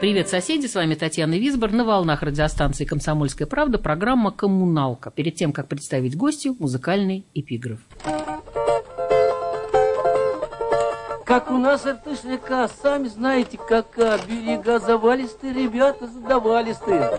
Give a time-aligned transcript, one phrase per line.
[0.00, 5.10] Привет, соседи, с вами Татьяна Висбор на волнах радиостанции «Комсомольская правда» программа «Коммуналка».
[5.10, 7.80] Перед тем, как представить гостю, музыкальный эпиграф.
[11.24, 17.18] Как у нас РТШ река, сами знаете, какая берега завалистые, ребята задавалистые.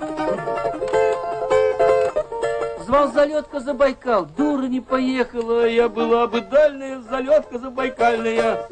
[2.86, 8.70] Звал залетка Забайкал, дура не поехала, я была бы дальняя залетка Забайкальная.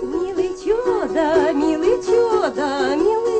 [0.00, 3.31] Милый чудо, милый чудо, милый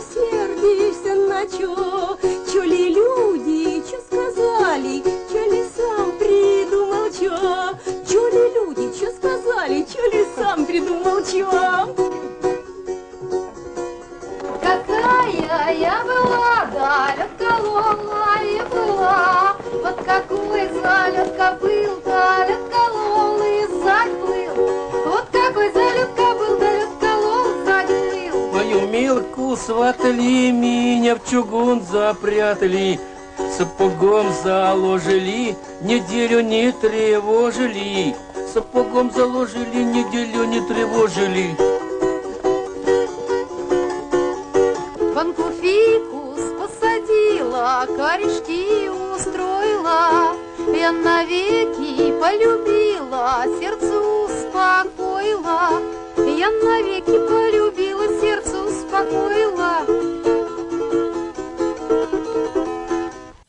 [0.62, 2.18] сердишься на чё?
[2.62, 7.36] Ли люди, чё сказали, чё ли сам придумал чё?
[8.08, 11.50] Чё ли люди, чё сказали, чё ли сам придумал чё?
[14.62, 19.56] Какая я была, даль отколола и была.
[19.82, 21.71] Вот какой залетка был,
[29.64, 32.98] сватали, меня в чугун запрятали.
[33.56, 38.14] Сапогом заложили, неделю не тревожили.
[38.52, 41.56] Сапогом заложили, неделю не тревожили.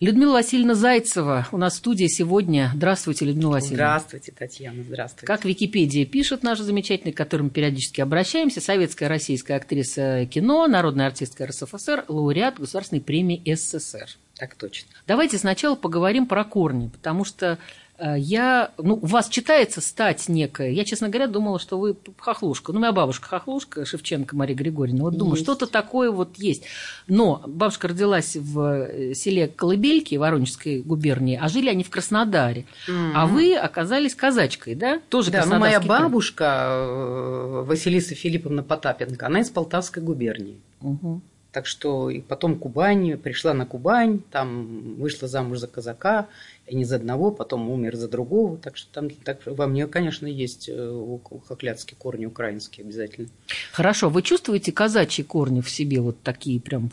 [0.03, 2.72] Людмила Васильевна Зайцева у нас в студии сегодня.
[2.75, 4.00] Здравствуйте, Людмила Васильевна.
[4.00, 5.25] Здравствуйте, Татьяна, здравствуйте.
[5.25, 11.45] Как Википедия пишет наш замечательный, к которому периодически обращаемся, советская российская актриса кино, народная артистка
[11.47, 14.09] РСФСР, лауреат Государственной премии СССР.
[14.35, 14.89] Так точно.
[15.07, 17.57] Давайте сначала поговорим про корни, потому что
[17.99, 20.71] я, ну, у вас читается стать некая.
[20.71, 22.73] Я, честно говоря, думала, что вы хохлушка.
[22.73, 25.03] Ну, моя бабушка хохлушка, Шевченко Мария Григорьевна.
[25.03, 25.43] Вот думаю, Есть.
[25.43, 26.63] что-то такое вот есть.
[27.07, 32.65] Но бабушка родилась в э, селе Колыбельки Воронежской губернии, а жили они в Краснодаре.
[33.13, 34.99] А вы оказались казачкой, да?
[35.09, 40.59] Тоже Да, ну моя бабушка э, Василиса Филипповна Потапенко, она из Полтавской губернии.
[40.81, 41.21] Мгм.
[41.53, 46.28] Так что и потом Кубань, пришла на Кубань, там вышла замуж за казака,
[46.66, 48.58] и не за одного, потом умер за другого.
[48.58, 53.30] Так что там так, во мне, конечно, есть э, хохлядские корни украинские обязательно.
[53.72, 56.90] Хорошо, вы чувствуете казачьи корни в себе вот такие прям?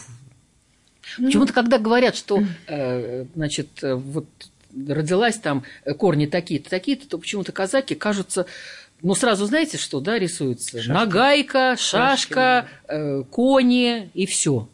[1.16, 4.26] Ну, Почему-то, когда говорят, что, э, значит, э, вот
[4.72, 5.64] родилась там
[5.98, 8.46] корни такие-то, такие-то, то почему-то казаки кажутся,
[9.02, 10.78] ну, сразу знаете, что, да, рисуется?
[10.78, 10.90] Шашки.
[10.90, 14.68] Нагайка, Шашки, шашка, э, кони и все.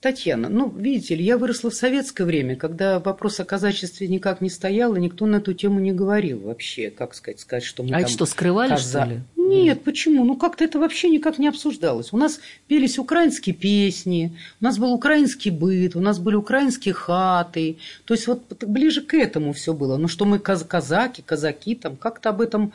[0.00, 4.50] Татьяна, ну, видите ли, я выросла в советское время, когда вопрос о казачестве никак не
[4.50, 7.92] стоял, и никто на эту тему не говорил вообще, как сказать, сказать, что мы А
[7.92, 9.20] там это что, скрывали, каза- что ли?
[9.36, 10.24] Нет, почему?
[10.24, 12.12] Ну, как-то это вообще никак не обсуждалось.
[12.12, 17.78] У нас пелись украинские песни, у нас был украинский быт, у нас были украинские хаты.
[18.04, 19.96] То есть вот ближе к этому все было.
[19.96, 22.74] Ну, что мы каз- казаки, казаки, там как-то об этом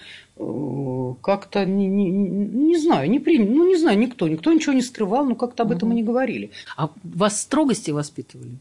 [1.22, 3.50] как-то, не, не- не знаю, не приняли.
[3.50, 6.52] Ну, не знаю, никто, никто ничего не скрывал, но как-то об этом и не говорили.
[6.78, 8.52] А вас строгости воспитывали?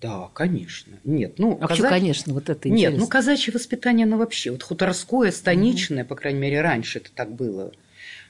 [0.00, 0.98] Да, конечно.
[1.04, 2.98] Нет, ну, А казаки- конечно, вот это Нет, интересно.
[3.00, 7.72] ну казачье воспитание, оно вообще, вот хуторское, станичное, по крайней мере, раньше это так было,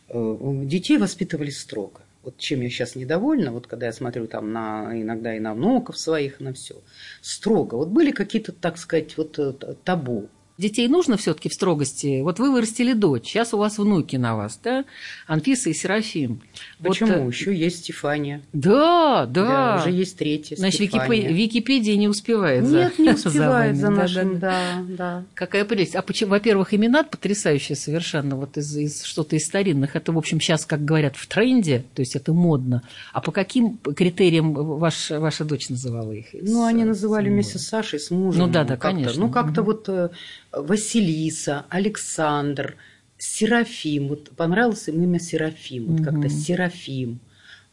[0.09, 2.01] э, детей воспитывали строго.
[2.23, 5.99] Вот чем я сейчас недовольна, вот когда я смотрю там на, иногда и на внуков
[5.99, 6.77] своих, на все,
[7.21, 7.75] строго.
[7.77, 9.53] Вот были какие-то, так сказать, вот э,
[9.85, 10.29] табу.
[10.59, 12.21] Детей нужно все-таки в строгости.
[12.21, 14.85] Вот вы вырастили дочь, сейчас у вас внуки на вас, да?
[15.27, 16.43] Анфиса и Серафим.
[16.79, 17.27] Вот, Почему?
[17.27, 18.43] э, Еще есть Стефания.
[18.53, 19.81] Да, да.
[19.81, 21.29] уже есть третья Значит, Стефания.
[21.31, 23.75] Википе- Википедия не успевает за Нет, не успевает вами.
[23.77, 24.85] за Да, нашим, да, да.
[24.89, 25.25] да, да.
[25.35, 25.95] Какая прелесть.
[25.97, 29.97] А почему, во-первых, имена потрясающие совершенно, вот из, из что-то из старинных.
[29.97, 32.83] Это, в общем, сейчас, как говорят, в тренде, то есть это модно.
[33.13, 36.27] А по каким критериям ваш, ваша дочь называла их?
[36.35, 38.43] Ну, они С- называли с- вместе с Сашей, с мужем.
[38.43, 38.89] Ну да, да, как-то.
[38.89, 39.21] конечно.
[39.27, 39.65] Ну, как-то Мгм.
[39.65, 40.11] вот э,
[40.53, 42.77] Василиса, Александр,
[43.19, 44.09] Серафим.
[44.09, 45.87] Вот понравилось им имя Серафим.
[45.87, 46.31] Вот как-то Мгм.
[46.31, 47.21] Серафим.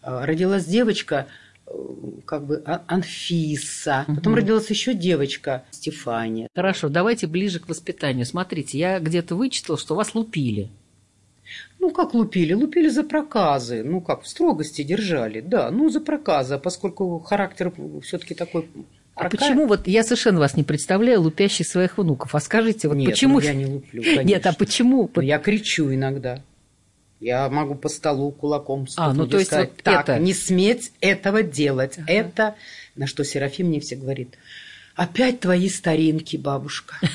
[0.01, 1.27] А, Родилась девочка,
[1.67, 1.71] э,
[2.25, 4.05] как бы А- Анфиса.
[4.07, 4.35] Потом Мгм.
[4.35, 6.47] родилась еще девочка Стефания.
[6.55, 8.25] Хорошо, давайте ближе к воспитанию.
[8.25, 10.69] Смотрите, я где-то вычитала, что вас лупили.
[11.79, 12.53] Ну, как лупили?
[12.53, 13.83] Лупили за проказы.
[13.83, 15.41] Ну, как, в строгости держали.
[15.41, 17.73] Да, ну, за проказы, а поскольку характер
[18.03, 18.69] все-таки такой
[19.19, 22.33] А Какая- почему вот я совершенно вас не представляю лупящий своих внуков?
[22.35, 23.35] А скажите, вот Нет, почему...
[23.35, 24.53] ну, я не луплю, Нет, а конечно.
[24.53, 25.11] почему?
[25.13, 26.41] Ну, Я кричу иногда.
[27.19, 30.33] Я могу по столу кулаком стукнуть А, ну, то есть сказать, вот так, это- не
[30.33, 31.99] сметь этого делать.
[32.07, 32.55] Это,
[32.95, 34.37] на что Серафим мне все говорит,
[34.95, 36.95] опять твои старинки, бабушка.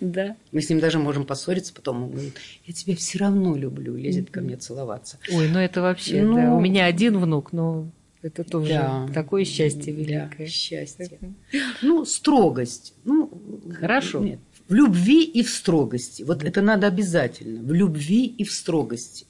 [0.00, 0.36] Да.
[0.52, 4.30] Мы с ним даже можем поссориться, потом он говорит, я тебя все равно люблю, лезет
[4.30, 5.18] ко мне целоваться.
[5.32, 6.54] Ой, ну это вообще, Ну, да.
[6.54, 7.88] У меня один внук, но
[8.24, 9.08] это тоже Да.
[9.14, 10.46] такое счастье Да, великое.
[10.46, 11.18] счастье.
[11.82, 12.94] Ну, строгость.
[13.04, 13.30] Ну,
[13.78, 14.20] Хорошо.
[14.20, 14.38] Нет.
[14.68, 16.22] В любви и в строгости.
[16.22, 17.60] Вот это надо обязательно.
[17.62, 19.26] В любви и в строгости.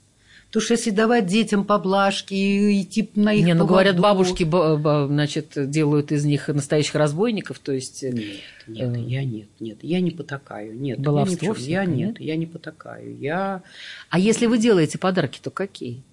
[0.47, 4.77] Потому что если давать детям поблажки и идти на их Не, ну говорят, бабушки, ба-
[4.77, 8.05] ба- значит, делают из них настоящих разбойников, то есть...
[8.05, 8.37] э, Нет,
[8.69, 11.01] нет, Э, я нет, нет, я не потакаю, нет.
[11.01, 12.21] Баловство я, я нет?
[12.21, 13.19] я не потакаю.
[13.19, 13.65] Я
[14.11, 16.05] А если вы делаете подарки, то какие?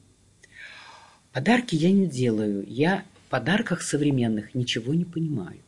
[1.31, 2.66] Подарки я не делаю.
[2.68, 5.60] Я в подарках современных ничего не понимаю.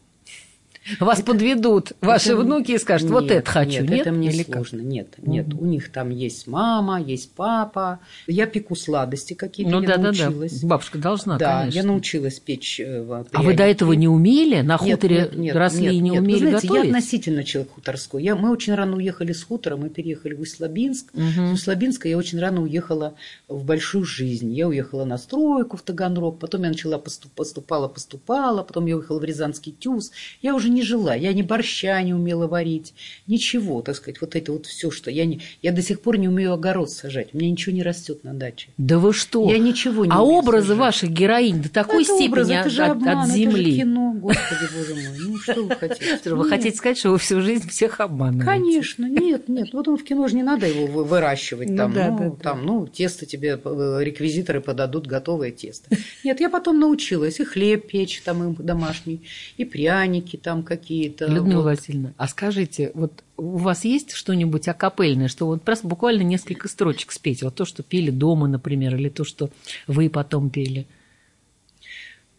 [0.99, 4.01] Вас подведут ваши Это- внуки и скажут, вот Нет, это хочу, нет?
[4.01, 4.55] это мне Или как?
[4.67, 4.81] сложно.
[4.81, 5.53] Нет, нет.
[5.53, 7.99] У них там есть мама, есть папа.
[8.27, 10.25] Я пеку сладости какие-то, Ну я да, да, да.
[10.25, 10.63] научилась.
[10.63, 11.77] Бабушка должна, да, конечно.
[11.79, 12.79] я научилась печь.
[12.79, 13.57] э, в- А вы пряники.
[13.57, 14.61] до этого не умели?
[14.61, 16.19] На Нет, хуторе нет, нет, росли нет, и не нет.
[16.21, 16.83] Вы умели знаете, готовить?
[16.83, 18.23] Я относительно человек хуторской.
[18.23, 21.07] Я, мы очень рано уехали с хутора, мы переехали в Усть-Лабинск.
[21.13, 21.55] Мгм.
[21.55, 23.13] С Усть-Лабинска я очень рано уехала
[23.47, 24.51] в большую жизнь.
[24.53, 29.19] Я уехала на стройку в Таганрог, потом я начала поступ, поступала, поступала, потом я уехала
[29.19, 30.11] в Рязанский ТЮЗ.
[30.41, 32.93] Я уже не жила, я ни борща не умела варить,
[33.27, 35.39] ничего, так сказать, вот это вот все, что я не...
[35.61, 38.69] Я до сих пор не умею огород сажать, у меня ничего не растет на даче.
[38.77, 39.49] Да вы что?
[39.49, 40.79] Я ничего не А образы сажать.
[40.79, 43.37] ваших героинь до такой Это степени образ, от, это же от- обман, от это же
[43.37, 43.75] земли.
[43.77, 45.17] кино, господи, боже мой.
[45.19, 46.19] Ну, что вы хотите?
[46.33, 48.45] Вы хотите сказать, что вы всю жизнь всех обманываете?
[48.45, 49.69] Конечно, нет, нет.
[49.73, 51.69] Вот он в кино же не надо его вы- выращивать.
[51.69, 52.35] Ну там, да, ну, да, да.
[52.41, 55.95] там, ну, тесто тебе, э, реквизиторы подадут готовое тесто.
[56.23, 59.21] Нет, я потом научилась и хлеб печь там им домашний,
[59.57, 61.27] и пряники там какие-то.
[61.27, 61.77] Людмила вот.
[61.77, 67.11] Васильевна, а скажите, вот у вас есть что-нибудь акапельное, что вот просто буквально несколько строчек
[67.11, 67.43] спеть?
[67.43, 69.49] Вот то, что пели дома, например, или то, что
[69.87, 70.87] вы потом пели?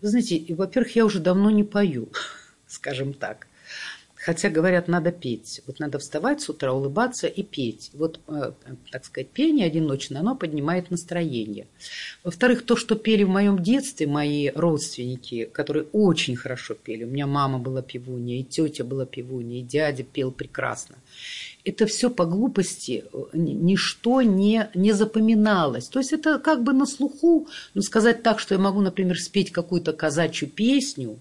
[0.00, 2.08] Вы знаете, во-первых, я уже давно не пою,
[2.66, 3.46] скажем так.
[4.24, 5.60] Хотя, говорят, надо петь.
[5.66, 7.90] Вот надо вставать с утра, улыбаться и петь.
[7.92, 8.52] Вот, э,
[8.90, 11.66] так сказать, пение одиночное, оно поднимает настроение.
[12.22, 17.04] Во-вторых, то, что пели в моем детстве мои родственники, которые очень хорошо пели.
[17.04, 20.96] У меня мама была певунья, и тетя была певунья, и дядя пел прекрасно.
[21.62, 25.88] Это все по глупости э, ни- ничто не, не запоминалось.
[25.88, 29.52] То есть это как бы на слуху, ну сказать так, что я могу, например, спеть
[29.52, 31.18] какую-то казачью песню.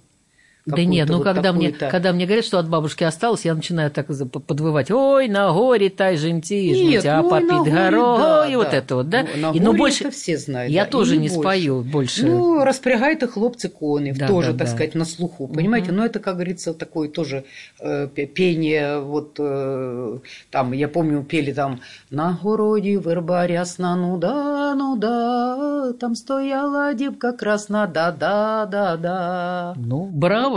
[0.65, 3.91] Да нет, ну вот когда мне, когда мне говорят, что от бабушки осталось, я начинаю
[3.91, 4.07] так
[4.47, 4.91] подвывать.
[4.91, 8.77] Ой, на горе тай жемтижнуть, Нет, а ну, и горе, горой, да, и вот да.
[8.77, 9.25] это вот, да?
[9.35, 10.71] Ну, на и, ну, больше, это все знают.
[10.71, 12.25] я да, тоже и не спою больше.
[12.25, 14.73] Ну, распрягай-то хлопцы кони, Да, тоже, да, так да.
[14.73, 15.91] сказать, на слуху, понимаете?
[15.91, 17.43] Но это, как говорится, такое тоже
[17.81, 20.19] э, пе- пение, вот э,
[20.49, 21.79] там, я помню, пели там
[22.11, 29.75] «На городі верба рясна, ну да, ну да, там стояла дівка красна, да-да-да-да».
[29.77, 30.52] Ну, браво.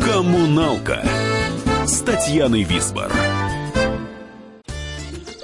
[0.00, 1.04] Коммуналка
[1.84, 3.12] с Татьяной Висбор.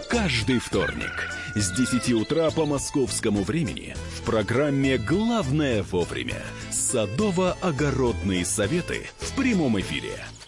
[0.08, 9.36] Каждый вторник с 10 утра по московскому времени в программе «Главное вовремя» садово-огородные советы в
[9.36, 10.14] прямом эфире.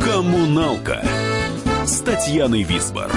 [0.00, 1.04] Коммуналка
[1.84, 3.12] с Татьяной Висбор.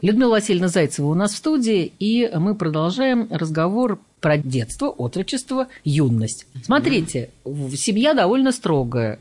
[0.00, 6.46] Людмила Васильевна Зайцева у нас в студии, и мы продолжаем разговор про детство, отрочество, юность.
[6.64, 7.30] Смотрите,
[7.74, 9.18] семья довольно строгая.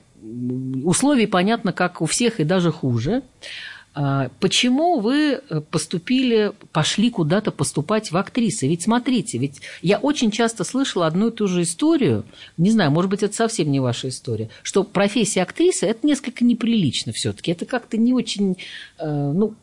[0.84, 3.24] Условий, понятно, как у всех и даже хуже.
[3.94, 8.68] А Почему вы э, поступили, пошли куда-то поступать в актрисы?
[8.68, 12.24] Ведь смотрите, ведь я очень часто слышала одну и ту же историю,
[12.58, 17.12] не знаю, может быть, это совсем не ваша история, что профессия актрисы– это несколько неприлично
[17.12, 18.58] все-таки, это как-то не очень,
[18.98, 19.56] э, ну,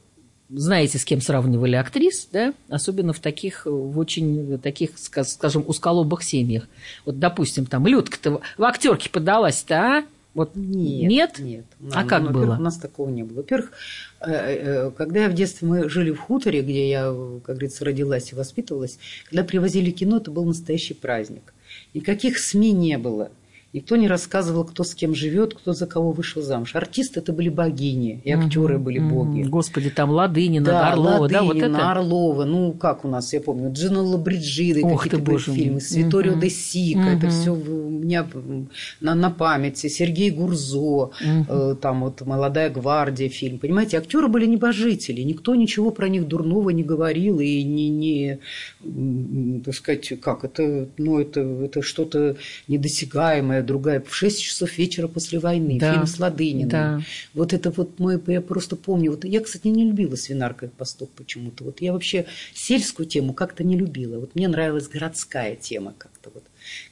[0.50, 6.22] знаете, с кем сравнивали актрис, да, особенно в таких, в очень таких, ска- скажем, узколобых
[6.22, 6.68] семьях.
[7.06, 10.04] Вот, допустим, там Людка-то в актерке подалась-то, а?
[10.34, 11.38] Вот Нет, нет?
[11.38, 11.64] нет.
[11.92, 12.56] А Ну, как было?
[12.56, 13.38] У нас такого не было.
[13.38, 13.72] Во-первых,
[14.20, 17.04] э, э, когда я в детстве мы жили в хуторе, где я,
[17.44, 21.54] как говорится, родилась и воспитывалась, когда привозили кино, это был настоящий праздник.
[21.94, 23.30] Никаких СМИ не было.
[23.74, 26.74] Никто не рассказывал, кто с кем живет, кто за кого вышел замуж.
[26.74, 29.08] Артисты это были богини, и актеры были Мгм.
[29.08, 29.42] боги.
[29.42, 31.90] Господи, там Ладынина, Да, Орлова, да, вот Ладынина, это?
[31.90, 36.40] Орлова, ну как у нас, я помню, Джина Лабриджиды, Ох какие-то были фильмы, Свиторио Мгм.
[36.40, 37.30] де Сика, это Мгм.
[37.30, 38.26] все у меня
[39.00, 45.20] на, на памяти, Сергей Гурзо, э, там вот «Молодая гвардия» фильм, понимаете, актеры были небожители,
[45.20, 48.38] никто ничего про них дурного не говорил и не, не
[49.62, 55.38] так сказать, как, это, ну, это, это что-то недосягаемое, другая, в 6 часов вечера после
[55.38, 57.00] войны, Да, фильм с Ладыниным, да.
[57.34, 59.10] вот это вот мы, я просто помню.
[59.12, 61.64] Вот я, кстати, не любила свинарка постов почему-то.
[61.64, 64.18] Вот я вообще сельскую тему как-то не любила.
[64.18, 66.44] Вот мне нравилась городская тема как-то вот.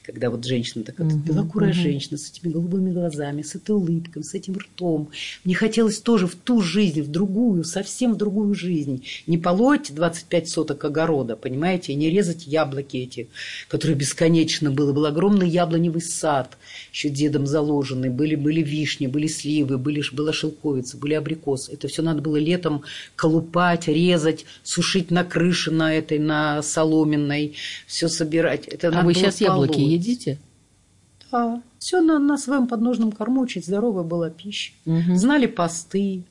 [0.07, 4.33] Когда вот женщина такая, вот белокурая женщина с этими голубыми глазами, с этой улыбкой, с
[4.33, 5.09] этим ртом.
[5.43, 9.03] Мне хотелось тоже в ту жизнь, в другую, совсем в другую жизнь.
[9.27, 13.27] Не полоть 25 соток огорода, понимаете, и не резать яблоки эти,
[13.67, 14.93] которые бесконечно было.
[14.93, 16.57] Был огромный яблоневый сад,
[16.93, 18.09] еще дедом заложенный.
[18.09, 21.73] Были, были вишни, были сливы, были, была шелковица, были абрикосы.
[21.73, 22.83] Это все надо было летом
[23.17, 27.55] колупать, резать, сушить на крыше на этой, на соломенной,
[27.87, 28.69] все собирать.
[28.69, 29.96] Это А надо вы сейчас яблоки.
[29.97, 30.37] Едите?
[31.31, 31.61] Да.
[31.79, 34.73] Все на, на своем подножном корму очень здоровая была пища.
[34.85, 35.15] Мгм.
[35.15, 36.23] Знали посты.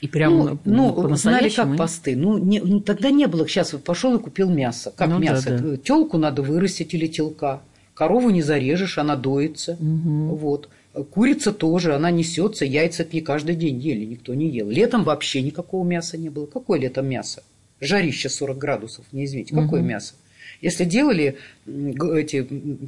[0.00, 1.68] И прям ну, ну, знали по-настоящему?
[1.70, 2.16] как посты.
[2.16, 3.46] Ну, не- ну, тогда не было.
[3.48, 4.92] Сейчас вот пошел и купил мясо.
[4.96, 5.58] Как Ну да, мясо?
[5.58, 5.76] да.
[5.76, 7.60] Телку надо вырастить или телка.
[7.94, 9.76] Корову не зарежешь, она доится.
[9.80, 10.68] Вот.
[11.10, 14.68] Курица тоже, она несется, яйца не каждый день ели, никто не ел.
[14.68, 16.46] Летом вообще никакого мяса не было.
[16.46, 17.42] Какое летом мясо?
[17.80, 20.14] Жарище 40 градусов, не извините, какое мясо?
[20.64, 22.42] Если делали эти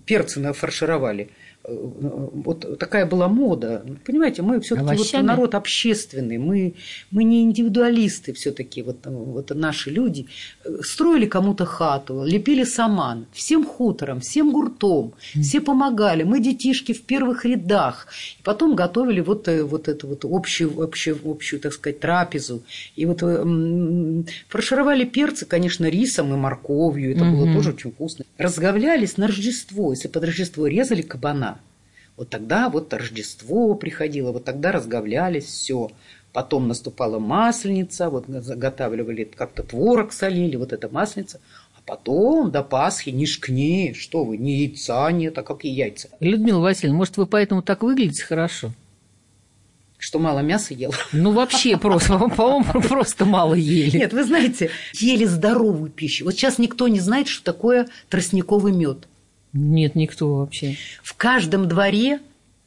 [0.07, 1.29] перцы нафаршировали,
[1.69, 3.85] вот такая была мода.
[4.05, 6.75] Понимаете, мы все-таки вот народ общественный, мы,
[7.11, 10.27] мы не индивидуалисты все-таки, вот, вот наши люди.
[10.83, 16.23] Строили кому-то хату, лепили саман, всем хутором, всем гуртом, все помогали.
[16.23, 18.09] Мы детишки в первых рядах.
[18.39, 22.63] И потом готовили вот, э, вот эту вот общую, общую, общую, так сказать, трапезу.
[22.95, 27.13] И вот м, фаршировали перцы, конечно, рисом и морковью.
[27.15, 28.25] Это было тоже очень вкусно.
[28.39, 29.93] Разговлялись на Рождество.
[29.93, 31.56] Если под Рождество резали кабана,
[32.17, 35.91] вот тогда вот Рождество приходило, вот тогда разговлялись, все.
[36.33, 41.41] Потом наступала масленица, вот заготавливали как-то творог солили, вот эта масленица.
[41.77, 46.09] А потом до Пасхи ни шкни, что вы, ни яйца нет, а какие яйца?
[46.21, 48.73] Людмила Васильевна, может, вы поэтому так выглядите хорошо?
[49.99, 50.95] Что мало мяса ел?
[51.13, 53.97] Ну, вообще просто, по-моему, просто мало ели.
[53.97, 56.25] Нет, вы знаете, ели здоровую пищу.
[56.25, 59.09] Вот сейчас никто не знает, что такое тростниковый мед.
[59.57, 60.77] Нет, никто вообще.
[61.03, 62.21] В каждом дворе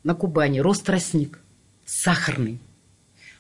[0.03, 1.39] на Кубани рос тростник
[1.85, 2.59] сахарный.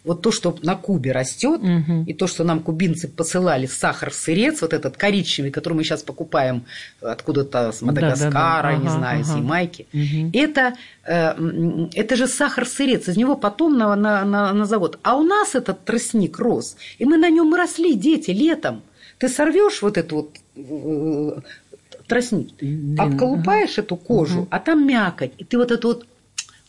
[0.05, 2.03] Вот то, что на Кубе растет, Мгм.
[2.05, 6.63] и то, что нам кубинцы посылали сахар-сырец, вот этот коричневый, который мы сейчас покупаем
[7.01, 8.75] откуда-то с Мадагаскара, Да-да-да.
[8.77, 9.39] не Ага, знаю, с ага.
[9.39, 10.29] Ямайки, Мгм.
[10.33, 10.73] это,
[11.05, 14.97] э, это же сахар-сырец, из него потом на, на, на, на завод.
[15.03, 18.81] А у нас этот тростник рос, и мы на нем росли, дети, летом.
[19.17, 21.41] Ты сорвешь вот эту вот э,
[22.09, 26.05] тростник, Длинный, обколупаешь эту кожу, а там мякоть, и ты вот это вот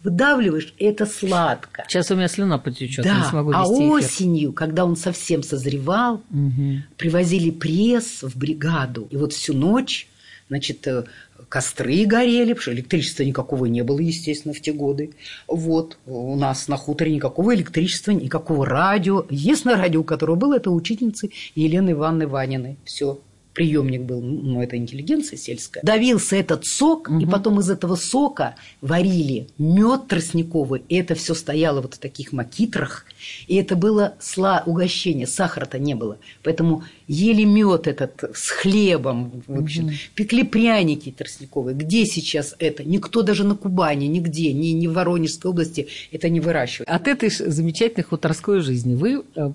[0.03, 1.85] выдавливаешь, и это сладко.
[1.89, 3.91] Сейчас у меня слюна потечет, не Да, смогу а вести эфир.
[3.93, 6.85] осенью, когда он совсем созревал, Мгм.
[6.97, 9.09] привозили пресс в бригаду.
[9.11, 10.09] И вот всю ночь,
[10.49, 11.05] значит, э,
[11.51, 15.11] костры горели, потому что электричества никакого не было, естественно, в те годы.
[15.47, 19.27] Вот, у нас на хуторе никакого электричества, никакого радио.
[19.29, 22.79] Единственное радио, которое было, это учительницы Елены Ивановны Ваниной.
[22.85, 23.21] Все.
[23.55, 25.83] Приемник был, ну, это интеллигенция сельская.
[25.83, 31.81] Давился этот сок, и потом из этого сока варили мед тростниковый, и это все стояло
[31.81, 33.07] вот в таких макитрах,
[33.47, 36.19] и это было сла угощение, сахара-то не было.
[36.43, 41.77] Поэтому ели мед этот с хлебом, в общем, пекли пряники тростниковые.
[41.77, 42.85] Где сейчас это?
[42.85, 46.89] Никто даже на Кубани, нигде, ни, ни в Воронежской области это не выращивает.
[46.89, 49.51] От этой замечательной хуторской жизни вы э,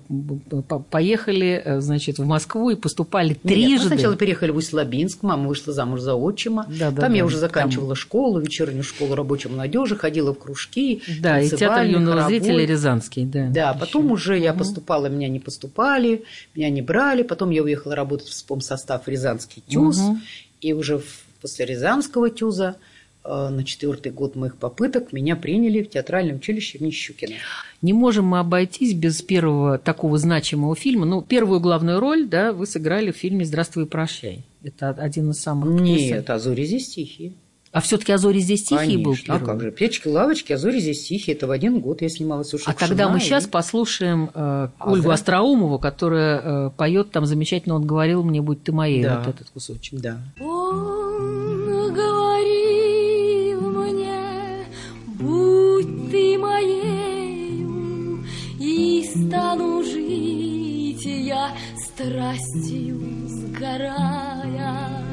[0.90, 3.86] поехали, э, значит, в Москву и поступали Нет, мы трижды.
[3.88, 6.66] сначала переехали в Усть-Лабинск, мама вышла замуж за отчима.
[6.68, 7.48] Да, да, там я да, уже там.
[7.48, 11.02] заканчивала школу, вечернюю школу рабочей молодежи, ходила в кружки.
[11.20, 13.48] Да, и театр юного зрителя Рязанский, да.
[13.56, 13.80] Да, Ещё.
[13.80, 17.22] потом уже я поступала, меня не поступали, меня не брали.
[17.22, 19.98] Потом я уехала работать в спомсостав Рязанский ТЮЗ.
[19.98, 20.22] Мгм.
[20.60, 21.00] И уже
[21.40, 22.76] после Рязанского ТЮЗа
[23.24, 27.34] э, на четвертый год моих попыток меня приняли в театральное училище имени Щукина.
[27.80, 31.06] Не можем мы обойтись без первого такого значимого фильма.
[31.06, 34.44] Ну, первую главную роль, да, вы сыграли в фильме «Здравствуй и прощай».
[34.62, 35.80] Это один из самых...
[35.80, 37.32] Нет, а «Зори здесь тихие».
[37.76, 39.34] А все-таки «А зори здесь тихие» был Конечно.
[39.34, 39.52] А первый?
[39.52, 39.70] как же?
[39.70, 41.36] «Печки, лавочки, а зори здесь тихие».
[41.36, 44.30] Это в один год я снималась у А тогда мы Шукшина, сейчас и- послушаем э,
[44.34, 45.14] А, Ольгу да?
[45.14, 49.18] Остроумову, которая э, поет там замечательно, он говорил мне, будь ты моей, Да.
[49.26, 50.00] вот этот кусочек.
[50.00, 50.16] Да.
[50.40, 54.66] Он говорил мне,
[55.06, 58.24] будь ты моею,
[58.58, 65.04] и стану жить я страстью сгорая.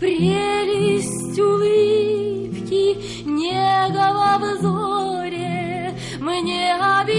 [0.00, 0.65] Прелесть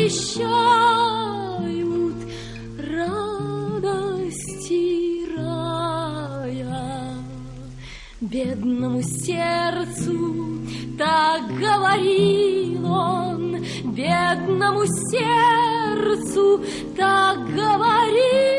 [0.08, 0.88] обещают
[2.80, 4.06] радости
[5.36, 6.78] рая.
[8.22, 10.62] Бедному сердцу
[10.98, 16.64] так говорил он, бедному сердцу
[16.96, 18.57] так говорил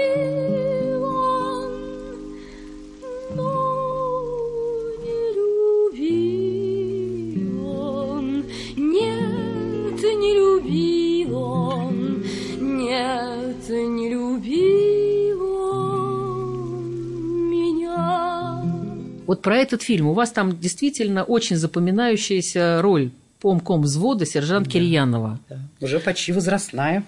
[19.39, 20.09] Вот про этот фильм.
[20.09, 25.39] У вас там действительно очень запоминающаяся роль помком взвода сержант Кирьянова.
[25.49, 25.61] да.
[25.81, 27.05] Уже почти возрастная.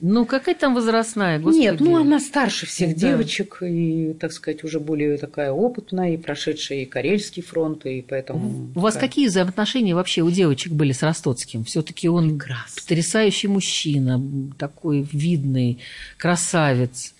[0.00, 1.62] Ну, какая там возрастная, господи.
[1.62, 3.08] Нет, ну она старше всех Да.
[3.08, 8.70] девочек и, так сказать, уже более такая опытная и прошедшая и Карельский фронт, и поэтому...
[8.74, 11.64] У вас такая- какие взаимоотношения вообще у девочек были с Ростоцким?
[11.64, 12.82] Все-таки он Прекрасно.
[12.82, 14.20] потрясающий мужчина,
[14.58, 15.78] такой видный,
[16.18, 17.14] красавец.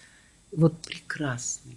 [0.52, 1.76] Вот прекрасный.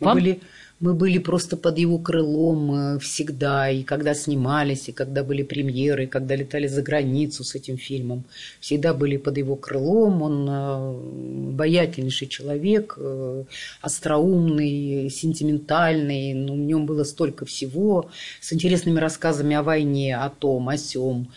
[0.00, 0.40] Мы Вам- были,
[0.78, 6.04] мы были просто под его крылом э, всегда, и когда снимались, и когда были премьеры,
[6.04, 8.24] и когда летали за границу с этим фильмом,
[8.60, 10.20] всегда были под его крылом.
[10.22, 13.44] Он э, обаятельнейший человек, э,
[13.80, 18.10] остроумный, сентиментальный, ну, в нем было столько всего,
[18.42, 21.28] с интересными рассказами о войне, о том, о сём.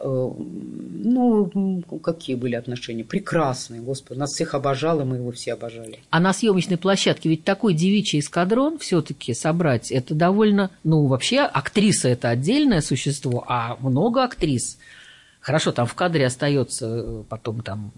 [0.00, 0.30] Э,
[1.00, 3.04] Ну, какие были отношения?
[3.04, 4.18] Прекрасные, господи.
[4.18, 6.00] Нас всех обожал, мы его все обожали.
[6.10, 12.08] А на съемочной площадке ведь такой девичий эскадрон все-таки собрать, это довольно, ну, вообще актриса
[12.08, 14.78] это отдельное существо, а много актрис.
[15.40, 17.92] Хорошо, там в кадре остается э, потом там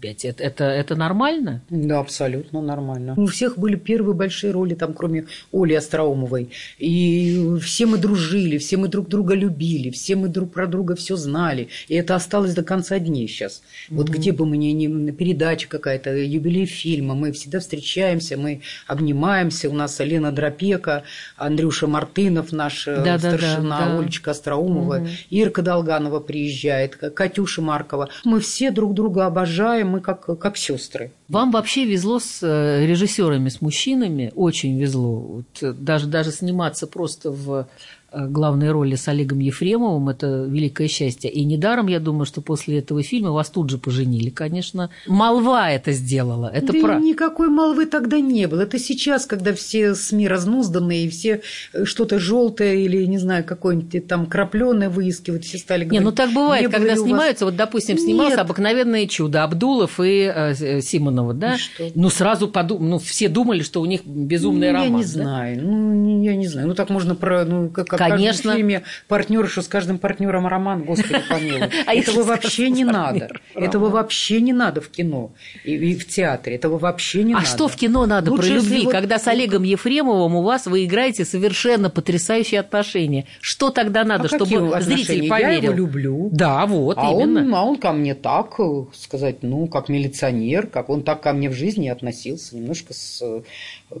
[0.00, 0.24] пять.
[0.24, 1.62] Это, это, это нормально?
[1.70, 3.14] Да, абсолютно нормально.
[3.16, 6.50] У всех были первые большие роли, там, кроме Оли Остроумовой.
[6.78, 11.16] И все мы дружили, все мы друг друга любили, все мы друг про друга все
[11.16, 11.68] знали.
[11.88, 13.62] И это осталось до конца дней сейчас.
[13.88, 19.68] Вот где бы мы ни, ни передача какая-то, юбилей фильма, мы всегда встречаемся, мы обнимаемся.
[19.68, 21.04] У нас Лена Дропека,
[21.36, 23.98] Андрюша Мартынов, наш э, Да-да-да, старшина, да.
[23.98, 28.08] Олечка Остроумова, Ирка Долганова приезжает, Катюша Маркова.
[28.24, 31.12] Мы все друг друга обожаем, мы как, как сестры.
[31.28, 35.20] Вам вообще везло с э, режиссерами, с мужчинами, очень везло.
[35.20, 37.68] Вот, э, даже, даже сниматься просто в
[38.12, 41.30] главной роли с Олегом Ефремовым– это великое счастье.
[41.30, 44.30] И недаром, я думаю, что после этого фильма вас тут же поженили.
[44.30, 46.50] Конечно, молва это сделала.
[46.52, 46.98] Это да про...
[46.98, 48.62] и никакой молвы тогда не было.
[48.62, 51.42] Это сейчас, когда все СМИ разнузданные, и все
[51.72, 56.04] э, что-то желтое или, не знаю, какое-нибудь там крапленое выискивают, все стали Не, говорить.
[56.04, 58.40] ну так бывает, «Не когда у вас?» снимаются, вот, допустим, снимался Нет.
[58.40, 61.54] «Обыкновенное чудо» Абдулов и э, э, Симонова, да?
[61.54, 61.90] И что?
[61.94, 62.88] Ну, сразу подум...
[62.88, 64.92] ну, все думали, что у них безумный ну, роман.
[64.92, 65.08] Я не да?
[65.08, 66.68] знаю, ну, не- я не знаю.
[66.68, 68.54] Ну, так можно про, ну, как, как в Конечно.
[68.54, 71.68] фильме партнеры, что с каждым партнером роман, господи помилуй.
[71.86, 73.28] А Этого вообще не надо.
[73.54, 75.32] Этого вообще не надо в кино
[75.64, 76.56] и, в театре.
[76.56, 77.46] Этого вообще не А надо.
[77.48, 81.90] что в кино надо про любви, когда с Олегом Ефремовым у вас вы играете совершенно
[81.90, 83.26] потрясающие отношения?
[83.40, 85.50] Что тогда надо, А чтобы зритель поверил?
[85.50, 86.28] Я его люблю.
[86.32, 87.58] Да, вот, а именно.
[87.58, 91.48] а он ко мне так, э, сказать, ну, как милиционер, как он так ко мне
[91.48, 93.42] в жизни относился, немножко с, э,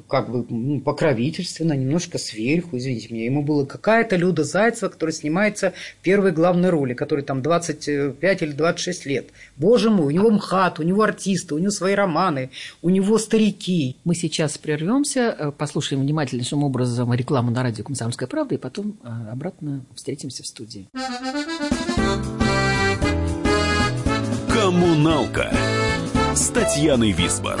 [0.08, 3.24] как бы, ну, покровительственно, немножко сверху, извините меня.
[3.24, 8.52] Ему была какая-то Люда Зайцева, которая снимается в первой главной роли, которой там 25 или
[8.52, 9.28] 26 лет.
[9.56, 12.50] Боже мой, у него МХАТ, у него артисты, у него свои романы,
[12.82, 13.96] у него старики.
[14.04, 19.08] Мы сейчас прервемся, э, послушаем внимательнейшим образом рекламу на радио «Комсомольская правда» и потом э,
[19.30, 20.88] обратно встретимся в студии.
[24.52, 25.52] Коммуналка
[26.34, 27.60] с Татьяной Висбор.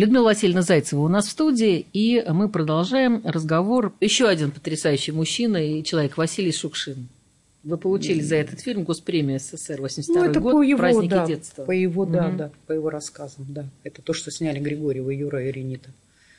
[0.00, 3.92] Людмила Васильевна Зайцева у нас в студии, и мы продолжаем разговор.
[4.00, 7.08] Еще один потрясающий мужчина и человек Василий Шукшин.
[7.64, 11.26] Вы получили за этот фильм Госпремию СССР 82 Ну, это год по его, «Праздники да,
[11.26, 11.64] детства».
[11.64, 12.36] по его, да, Мгм.
[12.38, 13.66] да, по его рассказам, да.
[13.84, 15.90] Это то, что сняли Григорьева, Юра и Ренита.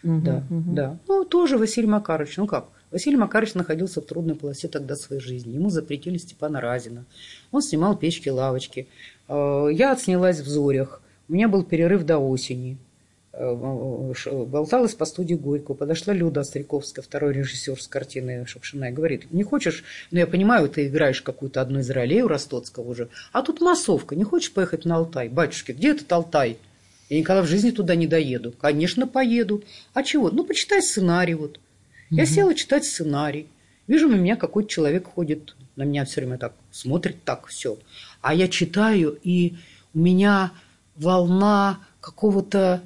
[0.01, 0.73] Мгм, Да, мгм.
[0.75, 0.97] да.
[1.07, 2.37] Ну, тоже Василий Макарович.
[2.37, 2.65] Ну как?
[2.89, 5.53] Василий Макарович находился в трудной полосе тогда своей жизни.
[5.53, 7.05] Ему запретили Степана Разина.
[7.51, 8.87] Он снимал печки-лавочки.
[9.27, 11.03] Э, Я отснялась в «Зорях».
[11.29, 12.79] У меня был перерыв до осени.
[13.33, 14.13] Э,
[14.45, 15.75] Болталась по студии Горького.
[15.75, 20.67] Подошла Люда Остряковская, второй режиссер с картины Шукшина, и говорит, не хочешь, ну я понимаю,
[20.69, 24.85] ты играешь какую-то одну из ролей у Ростоцкого уже, а тут массовка, не хочешь поехать
[24.85, 25.29] на Алтай?
[25.29, 26.57] Батюшки, где этот Алтай?
[27.09, 28.53] Я никогда в жизни туда не доеду.
[28.53, 29.63] Конечно, поеду.
[29.93, 30.29] А чего?
[30.29, 31.59] Ну, почитай сценарий вот.
[32.09, 33.47] Я села читать сценарий.
[33.87, 37.77] Вижу, на меня какой-то человек ходит, на меня все время так смотрит, так все.
[38.21, 39.55] А я читаю, и
[39.93, 40.51] у меня
[40.95, 42.81] волна какого-то,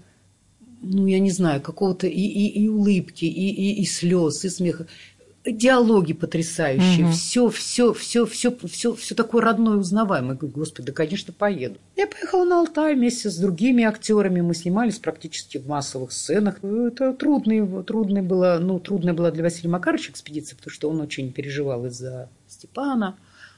[0.85, 4.87] ну, я не знаю, какого-то и, и, и улыбки, и, и, и слез, и смеха.
[5.47, 7.13] Диалоги потрясающие, Мгм.
[7.13, 10.31] все, все, все, все, все, все такое родное, узнаваемое.
[10.31, 11.75] Я говорю, Господи, да, конечно, поеду.
[11.95, 14.41] Я поехала на Алтай вместе с другими актерами.
[14.41, 16.63] Мы снимались практически в массовых сценах.
[16.63, 21.31] Это трудный, трудный было, ну, трудная была для Василия Макаровича экспедиция, потому что он очень
[21.31, 23.15] переживал из-за Степана.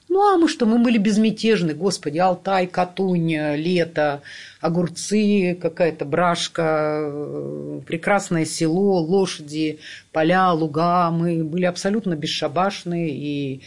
[0.09, 4.21] Ну, а мы что, мы были безмятежны, господи, Алтай, Катунь, лето,
[4.61, 9.79] огурцы, какая-то брашка, э, прекрасное село, лошади,
[10.13, 11.11] поля, луга.
[11.11, 13.61] Мы были абсолютно бесшабашны, и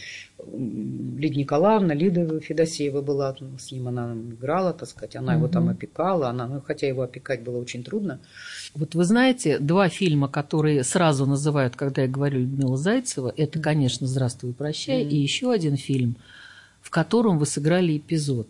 [0.45, 5.47] м, Лидия Николаевна, Лида Федосеева была, ну, с ним она играла, так сказать, она его
[5.47, 8.19] там опекала, она, ну, хотя его опекать было очень трудно.
[8.73, 14.07] Вот вы знаете, два фильма, которые сразу называют, когда я говорю Людмила Зайцева, это, конечно,
[14.07, 16.15] «Здравствуй, прощай», и еще один фильм,
[16.81, 18.47] в котором вы сыграли эпизод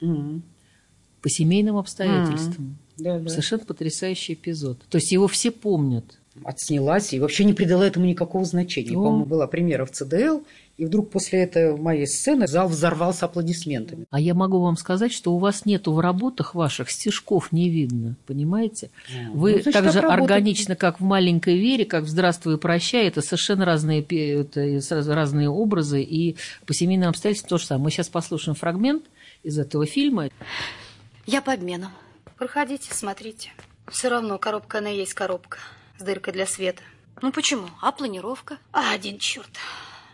[0.00, 2.78] по семейным обстоятельствам.
[2.96, 3.28] Да, да.
[3.28, 4.78] Совершенно потрясающий эпизод.
[4.88, 6.18] То есть его все помнят.
[6.44, 8.92] Отснялась и вообще не придала этому никакого значения.
[8.92, 9.02] О.
[9.02, 10.42] По-моему, была премьера в ЦДЛ,
[10.76, 14.04] и вдруг после этой моей сцены зал взорвался аплодисментами.
[14.10, 18.16] А я могу вам сказать, что у вас нету в работах ваших стежков не видно,
[18.26, 18.90] понимаете?
[19.32, 20.20] Вы Ну, значит, так же отработали.
[20.20, 25.48] органично, как в «Маленькой Вере», как в «Здравствуй и прощай», это совершенно разные, это разные
[25.48, 27.84] образы, и по семейным обстоятельствам то же самое.
[27.84, 29.04] Мы сейчас послушаем фрагмент
[29.42, 30.28] из этого фильма.
[31.24, 31.86] Я по обмену.
[32.36, 33.50] Проходите, смотрите.
[33.88, 35.58] Все равно коробка она и есть коробка.
[35.98, 36.82] С дыркой для света.
[37.22, 37.68] Ну почему?
[37.80, 38.58] А планировка?
[38.72, 39.50] А, один черт.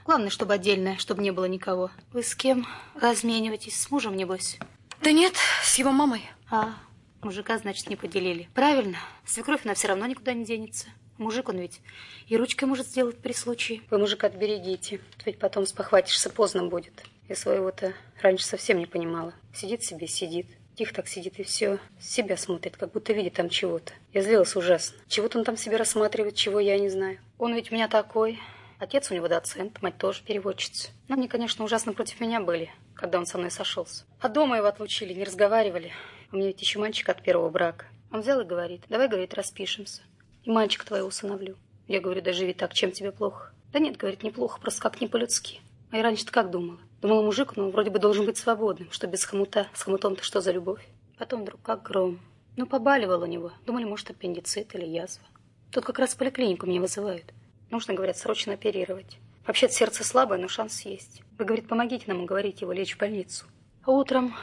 [0.04, 1.90] Главное, чтобы отдельная, чтобы не было никого.
[2.12, 3.80] Вы с кем размениваетесь?
[3.80, 4.58] С мужем, небось?
[5.00, 6.22] Да нет, с его мамой.
[6.50, 6.74] А,
[7.22, 8.48] мужика, значит, не поделили.
[8.54, 8.98] Правильно.
[9.26, 10.86] Свекровь она все равно никуда не денется.
[11.18, 11.80] Мужик он ведь
[12.28, 13.82] и ручкой может сделать при случае.
[13.90, 15.00] Вы мужика отберегите.
[15.24, 17.04] Ведь потом спохватишься, поздно будет.
[17.28, 19.34] Я своего-то раньше совсем не понимала.
[19.54, 20.46] Сидит себе, сидит.
[20.74, 21.78] Тихо так сидит и все.
[22.00, 23.92] Себя смотрит, как будто видит там чего-то.
[24.12, 24.98] Я злилась ужасно.
[25.06, 27.18] Чего-то он там себе рассматривает, чего я не знаю.
[27.38, 28.38] Он ведь у меня такой.
[28.78, 30.88] Отец у него доцент, мать тоже переводчица.
[31.08, 34.04] Но они, конечно, ужасно против меня были, когда он со мной сошелся.
[34.18, 35.92] А дома его отлучили, не разговаривали.
[36.32, 37.86] У меня ведь еще мальчик от первого брака.
[38.10, 40.02] Он взял и говорит, давай, говорит, распишемся.
[40.42, 41.56] И мальчика твоего усыновлю.
[41.86, 43.52] Я говорю, да живи так, чем тебе плохо?
[43.72, 45.60] Да нет, говорит, неплохо, просто как не по-людски.
[45.90, 46.80] А я раньше-то как думала?
[47.02, 49.66] Думала, мужик, ну, вроде бы должен быть свободным, что без хомута.
[49.74, 50.86] С хомутом-то что за любовь?
[51.18, 52.20] Потом вдруг как гром.
[52.56, 53.50] Ну, побаливал у него.
[53.66, 55.24] Думали, может, аппендицит или язва.
[55.72, 57.24] Тут как раз поликлинику меня вызывают.
[57.70, 59.18] Нужно, говорят, срочно оперировать.
[59.44, 61.22] Вообще-то сердце слабое, но шанс есть.
[61.38, 63.46] Вы, говорит, помогите нам уговорить его лечь в больницу.
[63.82, 64.36] А утром...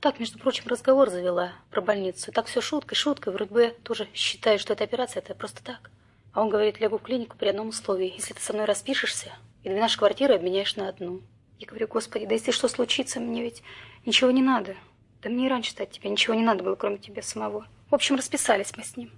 [0.00, 2.32] Так, между прочим, разговор завела про больницу.
[2.32, 3.32] Так все шуткой, шуткой.
[3.32, 5.90] Вроде бы я тоже считаю, что эта операция это просто так.
[6.32, 8.12] А он говорит, лягу в клинику при одном условии.
[8.16, 11.22] Если ты со мной распишешься, и две наши квартиры обменяешь на одну.
[11.58, 13.62] Я говорю, господи, да если что случится, мне ведь
[14.04, 14.76] ничего не надо.
[15.22, 17.66] Да мне и раньше-то от тебя ничего не надо было, кроме тебя самого.
[17.90, 19.10] В общем, расписались мы с ним.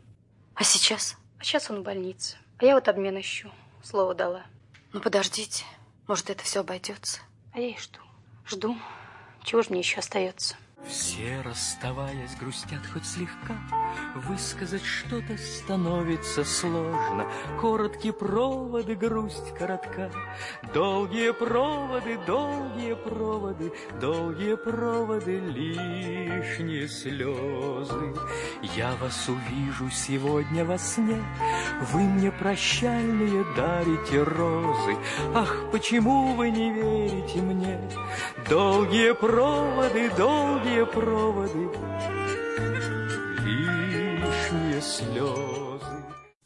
[0.55, 1.17] А сейчас?
[1.39, 2.37] А сейчас он в больнице.
[2.59, 3.51] А я вот обмен ищу.
[3.83, 4.47] Слово дала.
[4.93, 5.65] Ну подождите,
[6.07, 7.21] может, это все обойдется.
[7.53, 8.01] А я и жду.
[8.47, 8.77] Жду.
[9.45, 10.57] Чего же мне еще остается?
[10.87, 13.57] Все, расставаясь, грустят хоть слегка,
[14.15, 17.27] Высказать что-то становится сложно.
[17.61, 20.11] Короткие проводы, грусть коротка.
[20.73, 28.15] Долгие проводы, долгие проводы, Долгие проводы, лишние слезы.
[28.77, 31.23] Я вас увижу сегодня во сне,
[31.93, 34.97] Вы мне прощальные дарите розы.
[35.35, 37.79] Ах, почему вы не верите мне?
[38.49, 41.69] Долгие проводы, долгие проводы,
[43.45, 45.79] лишние слезы.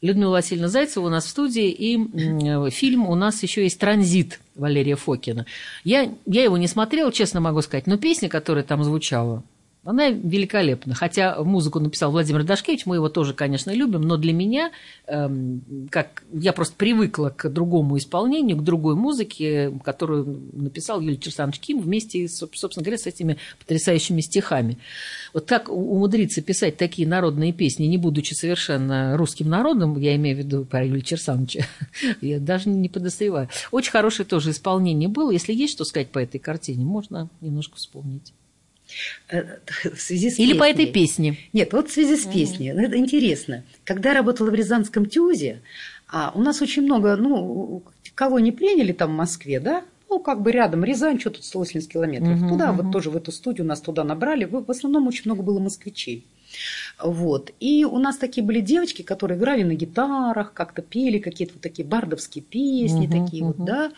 [0.00, 4.40] Людмила Васильевна Зайцева у нас в студии, и м, фильм у нас еще есть «Транзит»
[4.56, 5.46] Валерия Фокина.
[5.84, 9.44] Я, я его не смотрела, честно могу сказать, но песня, которая там звучала,
[9.84, 10.94] Она великолепна.
[10.94, 14.70] Хотя музыку написал Владимир Дашкевич, мы его тоже, конечно, любим, но для меня,
[15.08, 21.58] эм, как я просто привыкла к другому исполнению, к другой музыке, которую написал Юлий Черсанович
[21.58, 24.78] Ким вместе, собственно говоря, с этими потрясающими стихами.
[25.34, 30.38] Вот как умудриться писать такие народные песни, не будучи совершенно русским народом, я имею в
[30.38, 31.66] виду про Юлия Черсановича,
[32.20, 33.48] я даже не подозреваю.
[33.72, 35.32] Очень хорошее тоже исполнение было.
[35.32, 38.32] Если есть что сказать по этой картине, можно немножко вспомнить.
[39.30, 39.58] Э,
[39.94, 40.58] в связи с Или песней.
[40.58, 41.36] по этой песне.
[41.52, 42.68] Нет, вот в связи с песней.
[42.70, 43.64] Это интересно.
[43.84, 45.60] Когда я работала в Рязанском ТЮЗе,
[46.08, 47.82] а у нас очень много, ну,
[48.14, 51.90] кого не приняли там в Москве, да, ну, как бы рядом Рязань, что тут 180
[51.90, 52.38] километров.
[52.38, 52.82] Мгм, Туда, мгм.
[52.82, 54.44] вот тоже в эту студию нас туда набрали.
[54.44, 56.26] В основном очень много было москвичей.
[57.00, 57.52] Вот.
[57.60, 61.86] И у нас такие были девочки, которые играли на гитарах, как-то пели какие-то вот такие
[61.86, 63.66] бардовские песни, Мгм, такие вот, мгм.
[63.66, 63.92] да,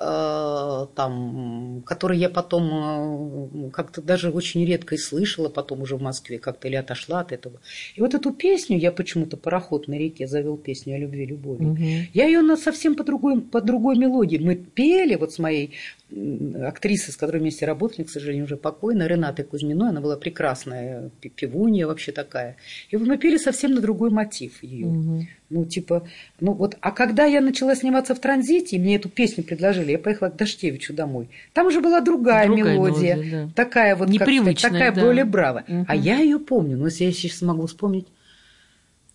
[0.00, 6.02] э, там, которые я потом э, как-то даже очень редко и слышала потом уже в
[6.02, 7.60] Москве, как-то или отошла от этого.
[7.94, 11.64] И вот эту песню, я почему-то «Пароход на реке» завел песню о любви, любови.
[11.64, 12.08] Мгм.
[12.12, 14.38] Я ее на совсем по другой, по другой мелодии.
[14.38, 15.72] Мы пели вот с моей
[16.12, 19.90] м, актрисой, с которой вместе работали, к сожалению, уже покойной, Ренатой Кузьминой.
[19.90, 22.56] Она была прекрасная певунья вообще такая.
[22.90, 24.86] И мы пели совсем на другой мотив ее.
[24.86, 25.28] Мгм.
[25.50, 26.06] Ну, типа,
[26.38, 29.98] ну вот, а когда я начала сниматься в транзите, и мне эту песню предложили, я
[29.98, 31.28] поехала к Дашкевичу домой.
[31.52, 33.52] Там уже была другая, Другая мелодия, мелодия, да.
[33.56, 35.00] такая вот, как Непривычная, такая да.
[35.00, 35.64] более браво.
[35.66, 35.86] Мгм.
[35.88, 38.06] А я ее помню, но если я сейчас смогу вспомнить,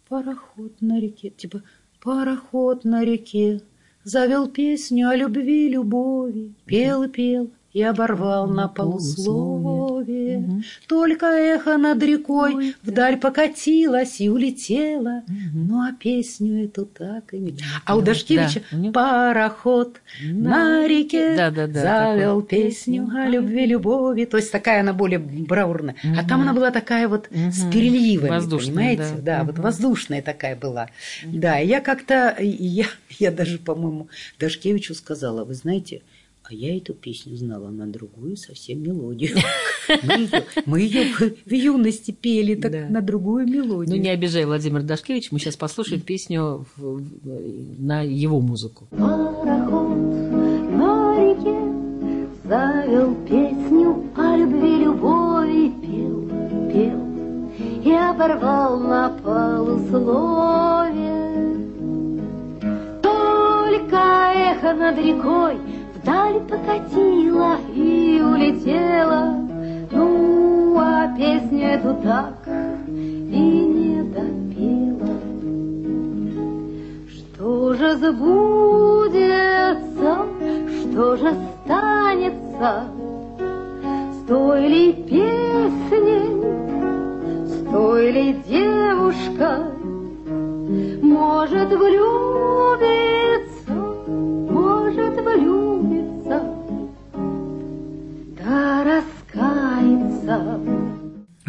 [0.09, 1.61] пароход на реке, типа,
[2.03, 3.61] пароход на реке,
[4.05, 10.63] завел песню о любви, любови, пел и пел, и оборвал на полусловие.
[10.87, 17.57] Только эхо над рекой вдаль покатилось и улетело, ну а песню эту так и не...
[17.83, 22.61] А у Дашкевича Да, пароход на реке завел такой.
[22.63, 24.23] песню о любви, любови.
[24.23, 25.95] То есть такая она более бравурная.
[26.17, 27.71] А там она была такая вот с Мгм.
[27.71, 29.03] переливами, Воздушная, понимаете?
[29.21, 29.39] да.
[29.39, 30.87] Да, вот воздушная такая была.
[31.25, 32.85] Да, я как-то, я,
[33.19, 34.07] я даже, по-моему,
[34.39, 36.03] Дашкевичу сказала, вы знаете,
[36.47, 39.35] а я эту песню знала на другую совсем мелодию.
[40.67, 41.11] Мы ее,
[41.45, 43.95] в, юности пели так на другую мелодию.
[43.95, 48.87] Ну, не обижай Владимир Дашкевич, мы сейчас послушаем песню на его музыку.
[48.91, 49.97] Пароход
[50.71, 51.57] на реке
[52.43, 56.29] завел песню о любви, любови, пел,
[56.71, 57.01] пел
[57.83, 60.45] и оборвал на полусловие.
[63.01, 65.57] Только эхо над рекой
[66.05, 69.33] вдаль покатило и улетело,
[69.91, 72.35] ну, а песню эту так
[72.87, 73.39] и
[73.71, 75.17] не допела.
[77.09, 79.15] Что же забудется,
[80.81, 82.83] что же станется?
[84.13, 86.29] С той ли песней,
[87.47, 89.71] с той ли девушка
[91.01, 92.14] может влюбиться,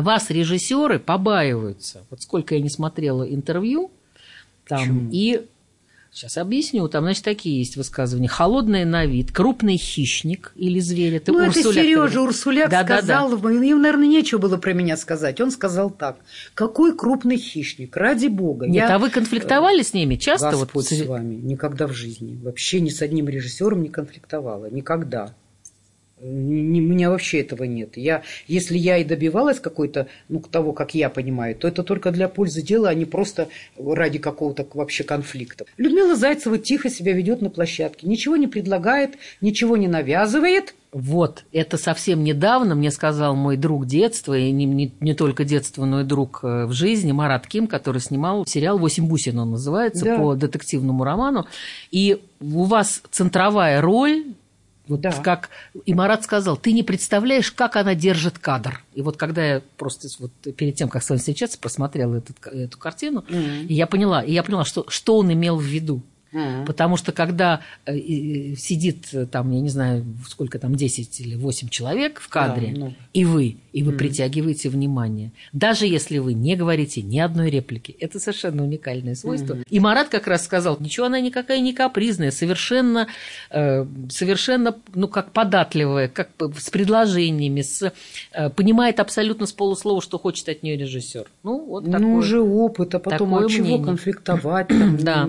[0.07, 2.05] Вас режиссеры побаиваются.
[2.11, 3.91] Вот сколько я не смотрела интервью,
[4.69, 5.47] там и
[6.13, 6.89] сейчас объясню.
[6.89, 11.17] Там, значит, такие есть высказывания: холодный на вид, крупный хищник или зверь.
[11.17, 12.17] Это Ну, это Урсуляк Сережа говорит.
[12.19, 13.27] Урсуляк Да-да-да.
[13.27, 15.41] сказал, им, наверное, нечего было про меня сказать.
[15.41, 16.19] Он сказал так:
[16.55, 18.67] какой крупный хищник, ради бога.
[18.67, 20.53] Нет, Я- а вы конфликтовали с ними часто?
[20.53, 21.35] Господь вот, с вами.
[21.35, 22.39] Никогда в жизни.
[22.43, 24.71] Вообще ни с одним режиссером не конфликтовала.
[24.71, 25.35] Никогда.
[26.21, 27.97] Не- У меня вообще этого нет.
[27.99, 32.29] Я, если я и добивалась какой-то, ну, того, как я понимаю, то это только для
[32.29, 33.49] пользы дела, а не просто
[33.79, 35.67] ради какого-то вообще конфликта.
[35.77, 40.75] Людмила Зайцева тихо себя ведет на площадке, ничего не предлагает, ничего не навязывает.
[40.93, 45.85] Вот, это совсем недавно мне сказал мой друг детства, и не, не- не только детства,
[45.85, 50.07] но и друг э, в жизни, Марат Ким, который снимал сериал «Восемь бусин» он называется,
[50.07, 50.17] Да.
[50.17, 51.45] по детективному роману.
[51.91, 54.25] И у вас центровая роль,
[54.89, 55.13] вот Да.
[55.13, 55.51] как
[55.85, 58.83] и Марат сказал, ты не представляешь, как она держит кадр.
[58.95, 62.79] И вот когда я просто вот перед тем, как с вами встречаться, просмотрела этот, эту
[62.79, 66.03] картину, и я поняла, и я поняла, что, что он имел в виду.
[66.67, 71.35] Потому что когда э, и- сидит э, там, я не знаю, сколько там, 10 или
[71.35, 72.95] 8 человек в кадре, Да, ну.
[73.15, 75.33] и вы, и вы притягиваете внимание.
[75.53, 77.97] Даже если вы не говорите ни одной реплики.
[78.01, 79.57] Это совершенно уникальное свойство.
[79.71, 83.07] И Марат как раз сказал, ничего она никакая не капризная, совершенно,
[83.51, 87.93] э, совершенно ну, как податливая, как с предложениями, с,
[88.33, 91.27] э, понимает абсолютно с полуслова, что хочет от нее режиссер.
[91.45, 92.07] Ну, вот Ну, такое.
[92.15, 93.85] уже опыт, а потом такое от чего мнение.
[93.85, 94.69] конфликтовать?
[94.69, 95.29] там, Да.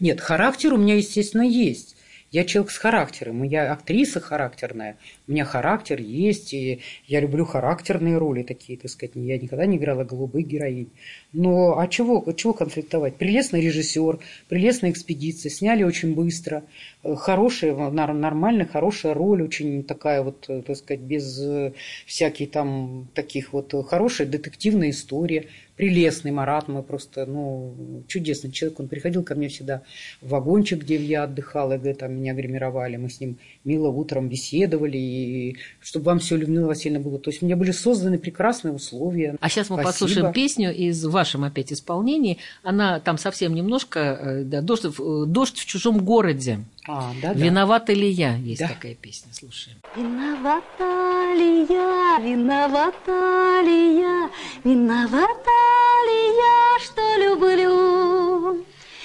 [0.00, 1.96] Нет, характер у меня, естественно, есть.
[2.30, 4.98] Я человек с характером, я актриса характерная.
[5.26, 9.12] У меня характер есть, и я люблю характерные роли такие, так сказать.
[9.14, 10.90] Я никогда не играла голубых героинь.
[11.32, 13.16] Но а чего, чего конфликтовать?
[13.16, 14.18] Прелестный режиссер,
[14.50, 16.64] прелестная экспедиция, сняли очень быстро.
[17.02, 21.72] Э, хорошая, нормальная, хорошая роль, очень такая вот, э, так сказать, без э,
[22.04, 25.46] всяких там таких вот, хорошая детективная история
[25.76, 28.80] прелестный Марат, мы просто, ну, чудесный человек.
[28.80, 29.82] Он приходил ко мне всегда
[30.20, 32.96] в вагончик, где я отдыхала, и там меня гримировали.
[32.96, 37.18] Мы с ним мило утром беседовали, и чтобы вам все, Людмила Васильевна, было.
[37.18, 39.36] То есть у меня были созданы прекрасные условия.
[39.40, 39.92] А сейчас мы Спасибо.
[39.92, 42.38] послушаем песню из вашем опять исполнении.
[42.62, 44.86] Она там совсем немножко, э, да, «Дождь,
[45.26, 46.60] «Дождь в чужом городе».
[46.88, 47.44] А, да, да.
[47.44, 48.36] Виновата ли я?
[48.36, 48.68] Есть да.
[48.68, 49.78] такая песня, слушаем.
[49.96, 54.30] Виновата ли я, виновата ли я,
[54.62, 55.58] виновата
[56.06, 58.64] ли я, что люблю?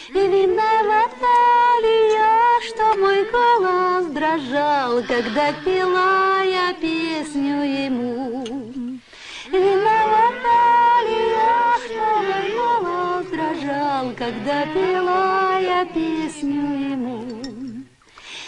[0.10, 1.36] И виновата
[1.82, 8.46] ли я, что мой голос дрожал, когда пела я песню ему?
[9.50, 10.60] Виновата
[11.08, 17.71] ли я, что мой голос дрожал, когда пела я песню ему?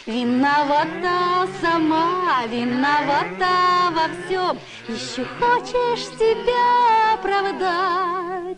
[0.05, 8.57] Виновата сама, виновата во всем, Еще хочешь себя оправдать.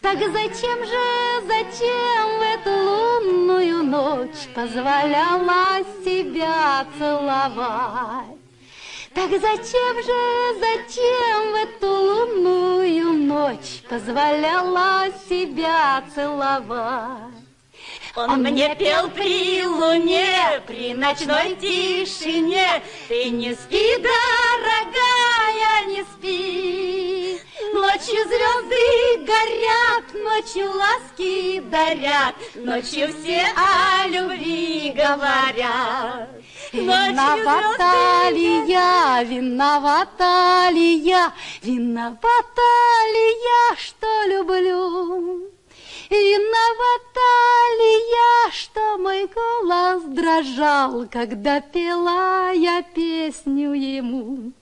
[0.00, 8.38] Так зачем же, зачем в эту лунную ночь Позволяла себя целовать?
[9.12, 17.47] Так зачем же, зачем в эту лунную ночь Позволяла себя целовать?
[18.16, 22.82] Он мне пел при луне, при ночной тишине.
[23.08, 27.40] Ты не спи, дорогая, не спи.
[27.74, 36.28] Ночью звезды горят, ночью ласки дарят, Ночью все о любви говорят.
[36.72, 42.60] Виновата ли я, виновата ли я, Виновата
[43.12, 45.57] ли я, что люблю?
[46.10, 47.30] Виновата
[47.78, 54.52] ли я, что мой голос дрожал, когда пела я песню ему?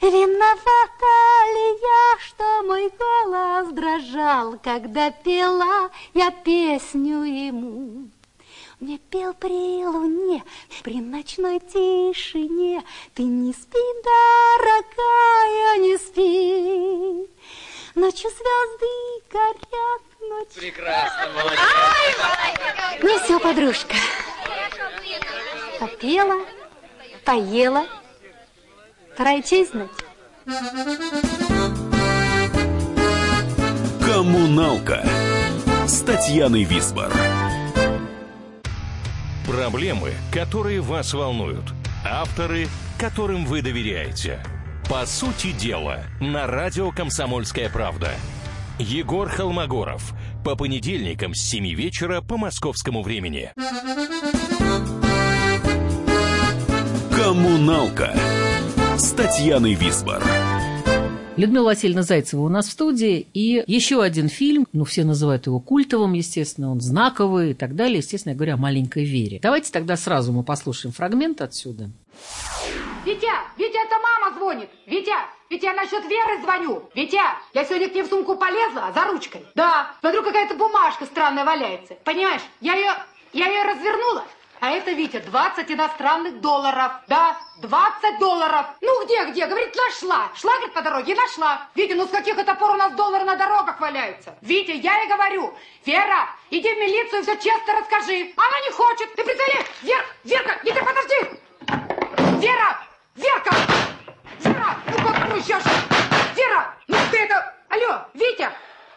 [0.00, 1.16] Виновата
[1.54, 8.08] ли я, что мой голос дрожал, когда пела я песню ему?
[8.78, 10.44] Мне пел при луне,
[10.84, 17.28] при ночной тишине, Ты не спи, дорогая, не спи.
[17.96, 18.86] Ночью звезды
[19.32, 20.48] горят, ночь.
[20.54, 21.60] Прекрасно, молодец.
[23.02, 23.94] Ну все, подружка.
[25.80, 26.44] Попела,
[27.24, 27.86] поела.
[29.16, 29.90] Пора и честь знать.
[34.04, 35.04] Коммуналка
[35.86, 37.12] с Татьяной Висбор.
[39.46, 41.64] Проблемы, которые вас волнуют.
[42.04, 44.42] Авторы, которым вы доверяете.
[44.88, 48.10] По сути дела, на радио «Комсомольская правда».
[48.78, 50.14] Егор Холмогоров.
[50.48, 53.52] По понедельникам с 7 вечера по московскому времени.
[57.14, 58.14] Коммуналка
[58.96, 60.24] с Татьяной Висбор.
[61.36, 63.26] Людмила Васильевна Зайцева у нас в студии.
[63.34, 67.98] И еще один фильм, ну, все называют его культовым, естественно, он знаковый и так далее.
[67.98, 69.40] Естественно, я говорю о маленькой Вере.
[69.42, 71.90] Давайте тогда сразу мы послушаем фрагмент отсюда.
[73.04, 74.70] Витя, Витя, это мама звонит.
[74.86, 75.12] Витя,
[75.50, 76.90] Витя, я насчет Веры звоню.
[76.94, 77.20] Витя,
[77.54, 79.46] я сегодня к ней в сумку полезла за ручкой.
[79.54, 81.94] Да, смотрю, какая-то бумажка странная валяется.
[82.04, 82.92] Понимаешь, я ее,
[83.32, 84.24] я ее развернула,
[84.60, 86.92] а это, Витя, 20 иностранных долларов.
[87.06, 88.66] Да, 20 долларов.
[88.82, 89.46] Ну где, где?
[89.46, 90.30] Говорит, нашла.
[90.34, 91.62] Шла, говорит, по дороге и нашла.
[91.74, 94.36] Витя, ну с каких это пор у нас доллары на дорогах валяются?
[94.42, 95.54] Витя, я ей говорю,
[95.86, 98.32] Вера, иди в милицию, все честно расскажи.
[98.36, 99.14] Она не хочет.
[99.14, 99.66] Ты представляешь?
[99.82, 102.46] Вер, Верка, Витя, подожди.
[102.46, 102.78] Вера,
[103.14, 103.54] Верка!
[104.40, 105.62] Вера, ну как прущешь?
[106.36, 107.54] Вера, ну ты это...
[107.68, 108.50] Алло, Витя,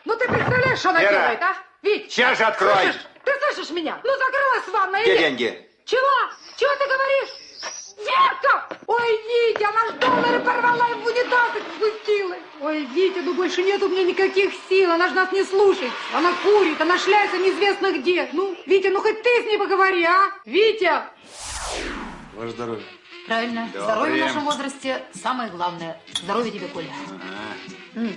[0.06, 1.56] ну ты представляешь, что она Вера, делает, а?
[1.82, 2.74] Вить, сейчас же открой.
[2.74, 3.02] Слышишь?
[3.24, 4.00] Ты слышишь меня?
[4.04, 5.20] Ну закрылась ванна Где или...
[5.20, 5.70] деньги?
[5.86, 6.32] Чего?
[6.58, 7.30] Чего ты говоришь?
[7.98, 8.68] Верка!
[8.88, 12.36] Ой, Витя, она ж доллары порвала и в унитаз их спустила.
[12.62, 15.92] Ой, Витя, ну больше нет у меня никаких сил, она ж нас не слушает.
[16.14, 18.30] Она курит, она шляется неизвестно где.
[18.34, 20.32] Ну, Витя, ну хоть ты с ней поговори, а?
[20.46, 21.04] Витя!
[22.36, 22.84] Ваше здоровье.
[23.32, 23.66] Правильно.
[23.68, 23.84] Доброе.
[23.86, 25.98] Здоровье в нашем возрасте самое главное.
[26.22, 26.90] Здоровье тебе, Коля.
[27.96, 28.14] М,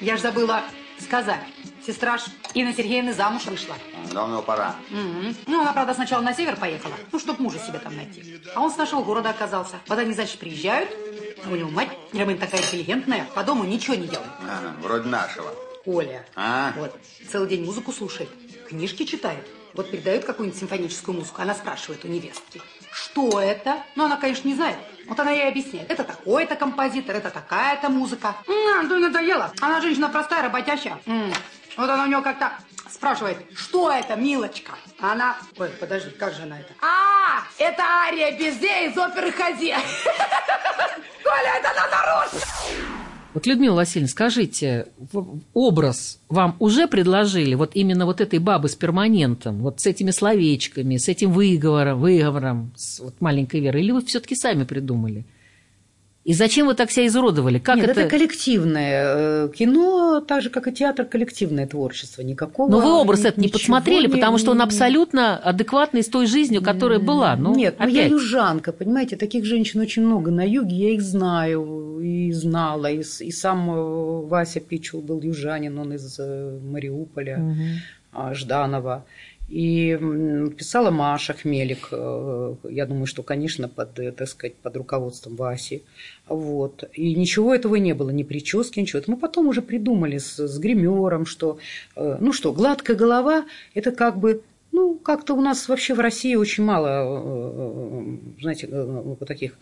[0.00, 0.62] Я ж забыла
[1.00, 1.40] сказать.
[1.84, 2.22] Сестра ж
[2.54, 3.74] Инна Сергеевна замуж вышла.
[4.12, 4.76] Давно пора.
[4.90, 5.34] Мгм.
[5.48, 8.40] Ну, она, правда, сначала на север поехала, ну, чтоб мужа себе там найти.
[8.54, 9.80] А он с нашего города оказался.
[9.88, 10.90] Вот они, значит, приезжают,
[11.44, 14.30] у него мать, Ромын такая интеллигентная, по дому ничего не делает.
[14.42, 15.50] Ага, вроде нашего.
[15.84, 16.72] Коля, А?
[16.76, 16.96] вот,
[17.28, 18.28] целый день музыку слушает,
[18.68, 19.44] книжки читает.
[19.74, 22.60] Вот передают какую-нибудь симфоническую музыку, она спрашивает у невестки,
[22.92, 23.82] что это?
[23.94, 24.76] Ну, она, конечно, не знает.
[25.06, 25.90] Вот она ей объясняет.
[25.90, 28.36] Это такой-то композитор, это такая-то музыка.
[28.46, 29.50] М-м, да надоело.
[29.60, 30.98] Она женщина простая, работящая.
[31.06, 31.32] М-м.
[31.78, 32.52] Вот она у нее как-то
[32.90, 34.72] спрашивает, что это, милочка?
[35.00, 36.74] А она, ой, подожди, как же она это?
[36.82, 39.74] А, это ария Безе из оперы Хазе.
[41.24, 42.40] Коля, это она нарочно.
[43.34, 44.88] Вот, Людмила Васильевна, скажите,
[45.54, 50.98] образ вам уже предложили вот именно вот этой бабы с перманентом, вот с этими словечками,
[50.98, 55.24] с этим выговором, выговором, с вот маленькой Верой, или вы все таки сами придумали?
[56.24, 57.58] И зачем вы так себя изуродовали?
[57.58, 58.02] Как Нет, это...
[58.02, 62.22] это коллективное э, кино, так же, как и театр, коллективное творчество.
[62.22, 62.70] Никакого...
[62.70, 66.62] Но вы образ это не подсмотрели, не- потому что он абсолютно адекватный с той жизнью,
[66.62, 67.34] которая была.
[67.34, 68.12] Ну, Нет, ну я опять.
[68.12, 73.32] южанка, понимаете, таких женщин очень много на юге, я их знаю и знала, и, и
[73.32, 77.42] сам э, Вася Пичул был южанин, он из э, Мариуполя,
[78.12, 79.04] а, Жданова.
[79.48, 79.98] И
[80.56, 85.82] писала Маша Хмелик, э, я думаю, что, конечно, под, э, так сказать, под руководством Васи.
[86.26, 86.88] Вот.
[86.94, 89.00] И ничего этого не было, ни прически, ничего.
[89.00, 91.58] Это мы потом уже придумали с, с гримером, что,
[91.96, 96.34] э, ну что, гладкая голова– это как бы ну, как-то у нас вообще в России
[96.34, 99.52] очень мало, э, знаете, э, вот таких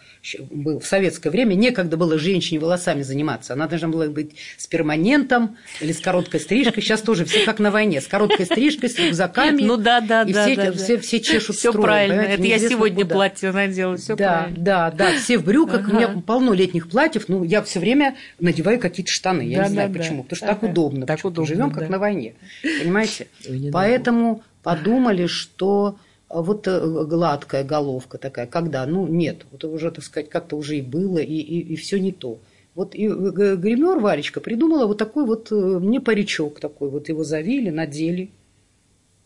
[0.50, 3.52] был в советское время некогда было женщине волосами заниматься.
[3.54, 6.82] Она должна была быть с перманентом или с короткой стрижкой.
[6.82, 9.62] Сейчас тоже все как на войне, с короткой стрижкой, с рюкзаками.
[9.62, 11.02] Ну да, да, и да, все, да, все, да.
[11.02, 12.14] все чешут Всё строем, правильно.
[12.22, 13.14] понимаете, Это я сегодня куда.
[13.14, 14.58] платье надела, все да, правильно.
[14.64, 15.88] да, да, все в брюках.
[15.88, 16.20] У меня Ага.
[16.20, 17.24] полно летних платьев.
[17.28, 19.42] Ну, я все время надеваю какие-то штаны.
[19.42, 20.00] Я Да, не знаю да, да.
[20.00, 20.22] почему.
[20.22, 20.70] Потому что так Ага.
[20.70, 21.06] удобно.
[21.06, 21.88] Так удобно, Живем как да.
[21.90, 22.34] на войне.
[22.62, 23.26] Понимаете?
[23.72, 25.96] Поэтому подумали, что
[26.28, 30.82] вот э, гладкая головка такая, когда, ну, нет, вот уже, так сказать, как-то уже и
[30.82, 32.38] было, и, и, все не то.
[32.76, 37.24] Вот и г- гример Варечка придумала вот такой вот, э, мне паричок такой, вот его
[37.24, 38.30] завили, надели,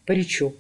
[0.07, 0.55] паричок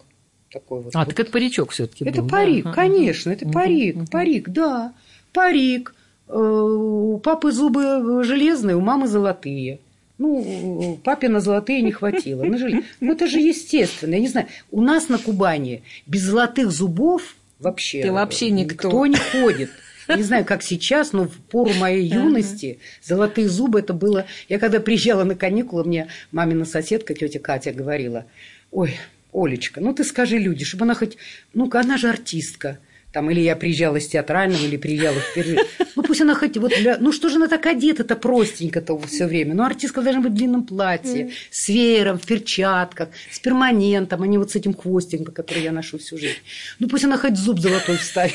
[0.52, 0.94] такой вот.
[0.94, 2.28] А, Вот так это паричок все-таки это был.
[2.28, 2.72] парик, да?
[2.72, 4.92] Конечно, это парик, парик, да,
[5.32, 5.94] парик.
[6.28, 9.80] Э, У папы зубы железные, у мамы золотые.
[10.18, 12.44] Ну, папе на золотые не хватило.
[12.44, 14.14] на желе- Ну, это же естественно.
[14.14, 18.88] Я не знаю, у нас на Кубани без золотых зубов вообще, Ты вообще никто.
[18.88, 19.70] никто не ходит.
[20.08, 24.26] Не знаю, как сейчас, но в пору моей юности золотые зубы это было...
[24.48, 28.26] Я когда приезжала на каникулы, мне мамина соседка, тетя Катя, говорила,
[28.70, 28.96] ой,
[29.32, 31.16] Олечка, ну ты скажи люди, чтобы она хоть...
[31.54, 32.78] Ну-ка, она же артистка.
[33.14, 35.60] Там, или я приезжала с театрального, или приезжала впервые.
[35.94, 36.72] Ну, пусть она хоть вот...
[36.76, 39.54] для- Ну, что же она так одета-то простенько-то все время?
[39.54, 44.36] Ну, артистка должна быть в длинном платье, с веером, в перчатках, с перманентом, а не
[44.36, 46.38] вот с этим хвостиком, который я ношу всю жизнь.
[46.80, 48.34] Ну, пусть она хоть зуб золотой вставит.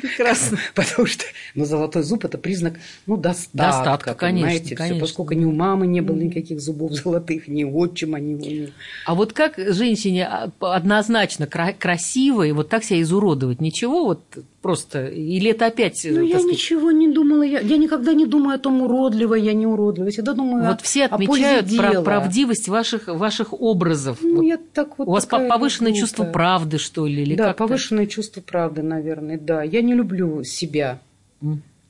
[0.00, 0.58] Прекрасно.
[0.74, 2.74] Потому что, ну, золотой зуб– это признак,
[3.06, 3.58] ну, достатка.
[3.58, 5.00] Достатка, конечно, понимаете, конечно.
[5.00, 8.68] Поскольку ни у мамы не было никаких зубов золотых, ни у отчима, ни у...
[9.06, 13.60] А вот как женщине а, однозначно кра- красивой вот так себя изуродовать?
[13.60, 14.22] Ничего вот
[14.62, 15.06] просто?
[15.06, 16.06] Или это опять...
[16.08, 17.42] Ну, так я сказать, ничего не думала.
[17.42, 20.08] Я, я никогда не думаю о том, уродливая я, не уродливая.
[20.08, 22.02] Я всегда думаю Вот о, все отмечают дела.
[22.02, 24.18] правдивость ваших, ваших образов.
[24.22, 26.00] Ну, Вот я так вот У вас повышенное глупая.
[26.00, 27.22] чувство правды, что ли?
[27.22, 27.64] Или да, как-то?
[27.64, 29.62] повышенное чувство правды, наверное, да.
[29.62, 31.00] Я не люблю себя.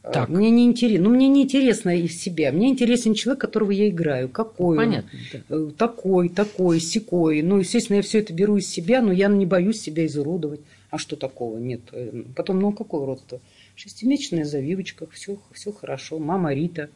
[0.03, 0.29] А, Так.
[0.31, 2.53] Мне не интересно, ну, мне не интересно и в себя.
[2.53, 4.29] Мне интересен человек, которого я играю.
[4.31, 4.85] Какой он?
[4.85, 5.39] Понятно, да.
[5.51, 7.43] Э, Такой, такой, секой.
[7.43, 10.61] Ну, естественно, я все это беру из себя, но я не боюсь себя изуродовать.
[10.91, 11.59] А что такого?
[11.59, 11.81] Нет.
[11.93, 13.41] Э, Потом, ну, какое уродство?
[13.77, 16.19] Шестимесячная завивочка, все, все хорошо.
[16.19, 16.89] Мама Рита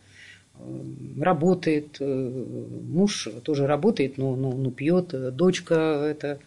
[0.58, 0.82] э,
[1.20, 2.44] работает, э,
[2.88, 6.38] муж тоже работает, но, но, но пьет, э, дочка это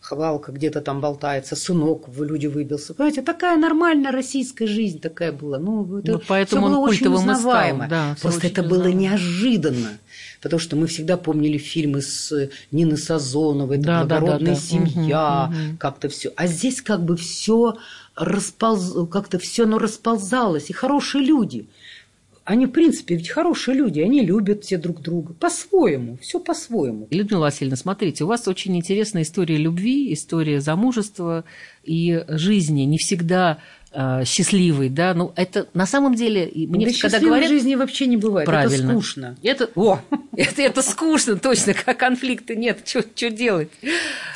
[0.00, 2.92] хвалка где-то там болтается, сынок в люди выбился.
[2.94, 5.58] Понимаете, такая нормальная российская жизнь такая была.
[5.58, 7.86] Ну, это Ну, поэтому он было очень и стал, узнаваемо.
[7.88, 9.00] да, Просто это было узнаваемо.
[9.00, 9.88] неожиданно.
[10.44, 14.60] Потому что мы всегда помнили фильмы с Ниной Сазоновой, это Да, да, да, благородная да.
[14.60, 15.78] семья, мгм.
[15.78, 16.34] как-то все.
[16.36, 17.78] А здесь как бы все
[18.14, 19.08] располз...
[19.10, 20.68] как-то все оно расползалось.
[20.68, 21.66] И хорошие люди.
[22.44, 25.32] Они, в принципе, ведь хорошие люди, они любят все друг друга.
[25.32, 27.08] По-своему, все по-своему.
[27.10, 31.44] Людмила Васильевна, смотрите, у вас очень интересная история любви, история замужества
[31.84, 33.60] и жизни, не всегда
[33.94, 38.16] э, счастливой, да, ну это на самом деле, мне да когда говорят, жизни вообще не
[38.16, 38.46] бывает.
[38.46, 39.36] правильно, Это скучно.
[39.42, 39.98] это, о,
[40.36, 43.68] это, это скучно, точно, как конфликта нет, что делать?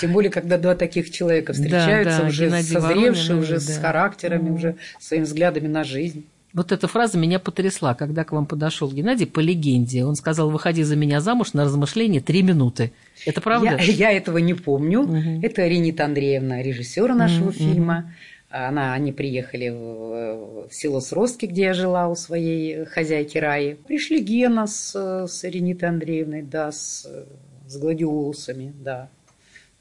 [0.00, 3.66] Тем более, когда два таких человека Да, встречаются, да, уже Геннадий созревшие, Воронин, уже с
[3.66, 3.80] да.
[3.80, 6.24] характерами, уже своими взглядами на жизнь.
[6.54, 10.04] Вот эта фраза меня потрясла, когда к вам подошел Геннадий по легенде.
[10.04, 12.92] Он сказал, выходи за меня замуж на размышление три минуты.
[13.26, 13.76] Это правда?
[13.78, 15.02] Я, я этого не помню.
[15.02, 15.40] Мгм.
[15.42, 18.14] Это Ринита Андреевна, режиссер нашего Мгм, фильма.
[18.50, 23.74] Она, они приехали в, в село Сростки, где я жила у своей хозяйки Раи.
[23.74, 24.94] Пришли Гена с,
[25.26, 27.06] с Ринитой Андреевной, да, с,
[27.66, 29.10] с гладиолусами, да.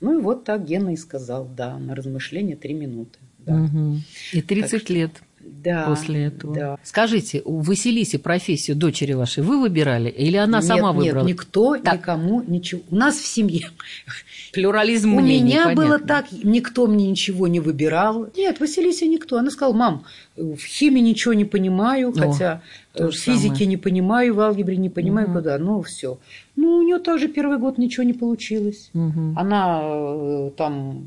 [0.01, 3.17] Ну и вот так Гена и сказал, да, на размышление три минуты.
[3.39, 3.53] Да.
[3.53, 4.03] Мгм.
[4.33, 6.53] И 30 что- лет Да, после этого.
[6.53, 6.77] да.
[6.83, 11.25] Скажите, у Василисе профессию дочери вашей вы выбирали или она нет, сама нет, выбрала?
[11.25, 12.81] никто никому ничего.
[12.91, 13.69] У нас в семье
[14.53, 15.83] Плюрализм У мнений, меня понятно.
[15.83, 18.27] было так, никто мне ничего не выбирал.
[18.35, 19.37] Нет, Василиса никто.
[19.37, 20.03] Она сказала, мам,
[20.35, 22.61] в химии ничего не понимаю, О, хотя
[22.95, 23.65] э, в физике самое.
[23.67, 25.37] не понимаю, в алгебре не понимаю, Мгм.
[25.37, 25.57] куда.
[25.57, 26.17] Ну, все.
[26.55, 28.89] Ну, у нее тоже первый год ничего не получилось.
[28.93, 29.33] Мгм.
[29.37, 31.03] Она э, там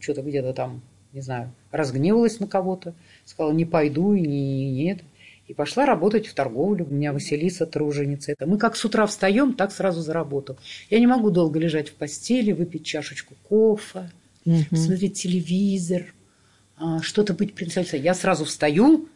[0.00, 0.80] что-то где-то там,
[1.12, 5.00] не знаю, разгневалась на кого-то, сказала, не пойду, и не, нет.
[5.48, 6.86] И пошла работать в торговлю.
[6.88, 8.32] У меня Василиса труженица.
[8.32, 10.56] Это мы как с утра встаем, так сразу за работу.
[10.88, 14.10] Я не могу долго лежать в постели, выпить чашечку кофе,
[14.44, 14.76] Мгм.
[14.76, 16.14] смотреть телевизор,
[16.76, 18.00] а, что-то быть принцессой.
[18.00, 19.08] Я сразу встаю,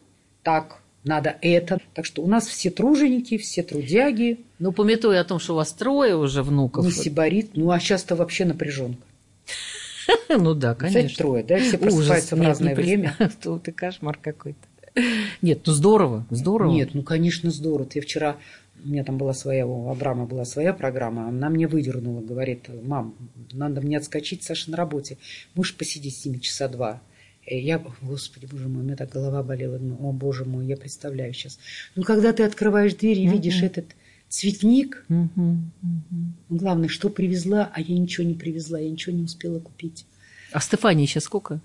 [0.43, 1.79] так, надо это.
[1.93, 4.39] Так что у нас все труженики, все трудяги.
[4.59, 6.85] Ну, пометуя о том, что у вас трое уже внуков.
[6.85, 7.51] Не сибарит.
[7.55, 9.01] Ну, а сейчас-то вообще напряженка.
[10.29, 11.17] Ну да, конечно.
[11.17, 13.15] трое, да, все просыпаются в разное время.
[13.63, 14.59] Ты кошмар какой-то.
[15.41, 16.71] Нет, ну здорово, здорово.
[16.71, 17.87] Нет, ну, конечно, здорово.
[17.93, 18.37] Я вчера,
[18.83, 23.15] у меня там была своя, у Абрама была своя программа, она мне выдернула, говорит, мам,
[23.51, 25.17] надо мне отскочить, Саша на работе.
[25.55, 27.01] Можешь посидеть с ними часа два?
[27.49, 29.79] Я, господи, боже мой, у меня так голова болела.
[29.79, 31.59] Думаю, О, боже мой, я представляю сейчас.
[31.95, 33.85] Ну, когда ты открываешь дверь и видишь этот
[34.27, 36.35] цветник, Мгм, мгм.
[36.49, 40.05] главное, что привезла, а я ничего не привезла, я ничего не успела купить.
[40.51, 41.61] А Стефании сейчас сколько?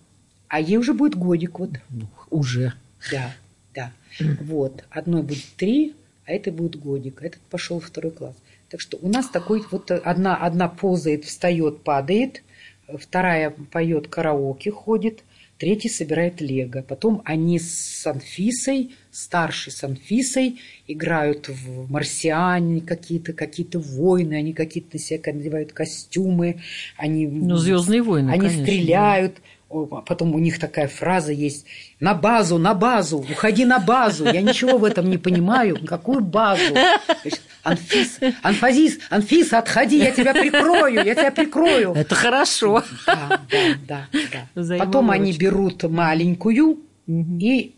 [0.47, 1.70] А ей уже будет годик, вот.
[2.30, 2.74] Уже.
[3.11, 3.32] Да,
[3.74, 3.92] да.
[4.40, 4.84] Вот.
[4.90, 5.94] Одной будет три,
[6.26, 7.22] а это будет годик.
[7.22, 8.36] а Этот пошел второй класс.
[8.68, 12.42] Так что у нас такой вот одна, одна ползает, встает, падает,
[12.98, 15.24] вторая поет караоке, ходит,
[15.59, 16.82] третий собирает лего.
[16.82, 24.88] Потом они с Анфисой, старший с Анфисой, играют в марсиане какие-то, какие-то войны, они какие-то
[24.94, 26.62] на себя надевают костюмы,
[26.96, 29.36] они, Ну, «Звездные войны», они конечно, стреляют.
[29.36, 29.42] О, а
[30.07, 31.66] Потом у них такая фраза есть
[32.01, 34.25] «На базу, на базу, уходи на базу».
[34.25, 35.79] Я ничего в этом не понимаю.
[35.87, 36.75] Какую базу?
[37.62, 41.93] Анфис, Анфазис, Анфиса, отходи, я тебя прикрою, я тебя прикрою.
[41.95, 42.83] Это хорошо.
[43.07, 43.41] Да,
[43.89, 44.47] да, да.
[44.55, 44.79] да.
[44.79, 47.75] Потом они берут маленькую, и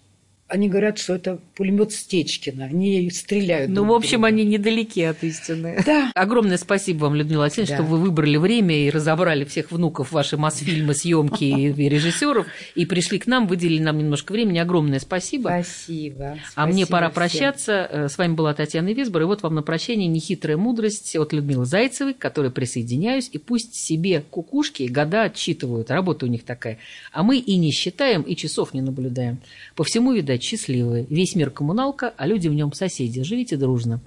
[0.55, 2.67] они говорят, что это пулемет Стечкина.
[2.67, 3.71] Они стреляют.
[3.71, 4.29] Ну, в общем, друга.
[4.29, 5.83] они недалеки от истины.
[5.85, 6.13] Да.
[6.15, 7.83] Огромное спасибо вам, Людмила Алексеевна, Да.
[7.83, 12.47] что вы выбрали время и разобрали всех внуков ваши Мосфильмы, съемки и режиссеров,
[12.77, 14.59] и пришли к нам, выделили нам немножко времени.
[14.59, 15.49] Огромное спасибо.
[15.49, 16.39] Спасибо.
[16.55, 17.89] А мне пора прощаться.
[17.91, 19.23] Э, С вами была Татьяна Висбор.
[19.23, 23.29] И вот вам на прощание нехитрая мудрость от Людмилы Зайцевой, к которой присоединяюсь.
[23.33, 25.91] И пусть себе кукушки года отчитывают.
[25.91, 26.79] Работа у них такая.
[27.13, 29.39] А мы и не считаем, и часов не наблюдаем.
[29.75, 31.07] По всему, видать, счастливые.
[31.09, 33.23] Весь мир коммуналка, а люди в нем соседи.
[33.23, 34.01] Живите дружно.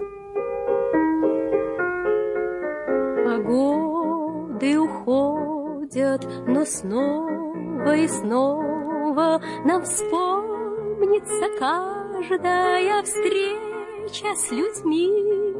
[3.26, 15.54] А годы уходят, но снова и снова нам вспомнится каждая встреча с людьми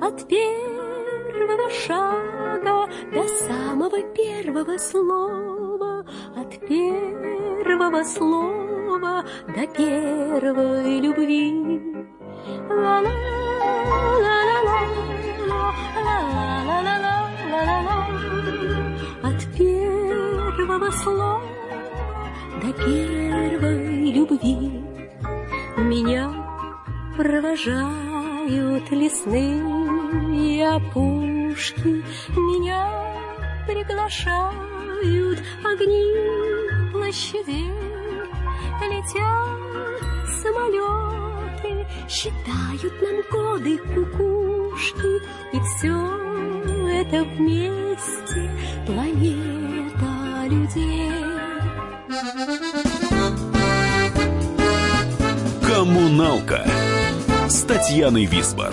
[0.00, 6.04] от первого шага до самого первого слова,
[6.36, 8.71] от первого слова
[9.02, 11.82] до первой любви.
[19.22, 21.42] От первого слова
[22.62, 24.84] до первой любви
[25.76, 26.32] Меня
[27.16, 32.04] провожают лесные опушки,
[32.36, 32.88] Меня
[33.66, 37.70] приглашают огни площадей,
[38.90, 40.00] Летят
[40.42, 45.22] самолеты, считают нам годы кукушки,
[45.52, 46.22] И все
[46.90, 48.50] это вместе
[48.86, 51.12] планета людей.
[55.66, 56.66] «Коммуналка»
[57.48, 58.72] с Татьяной Висбор.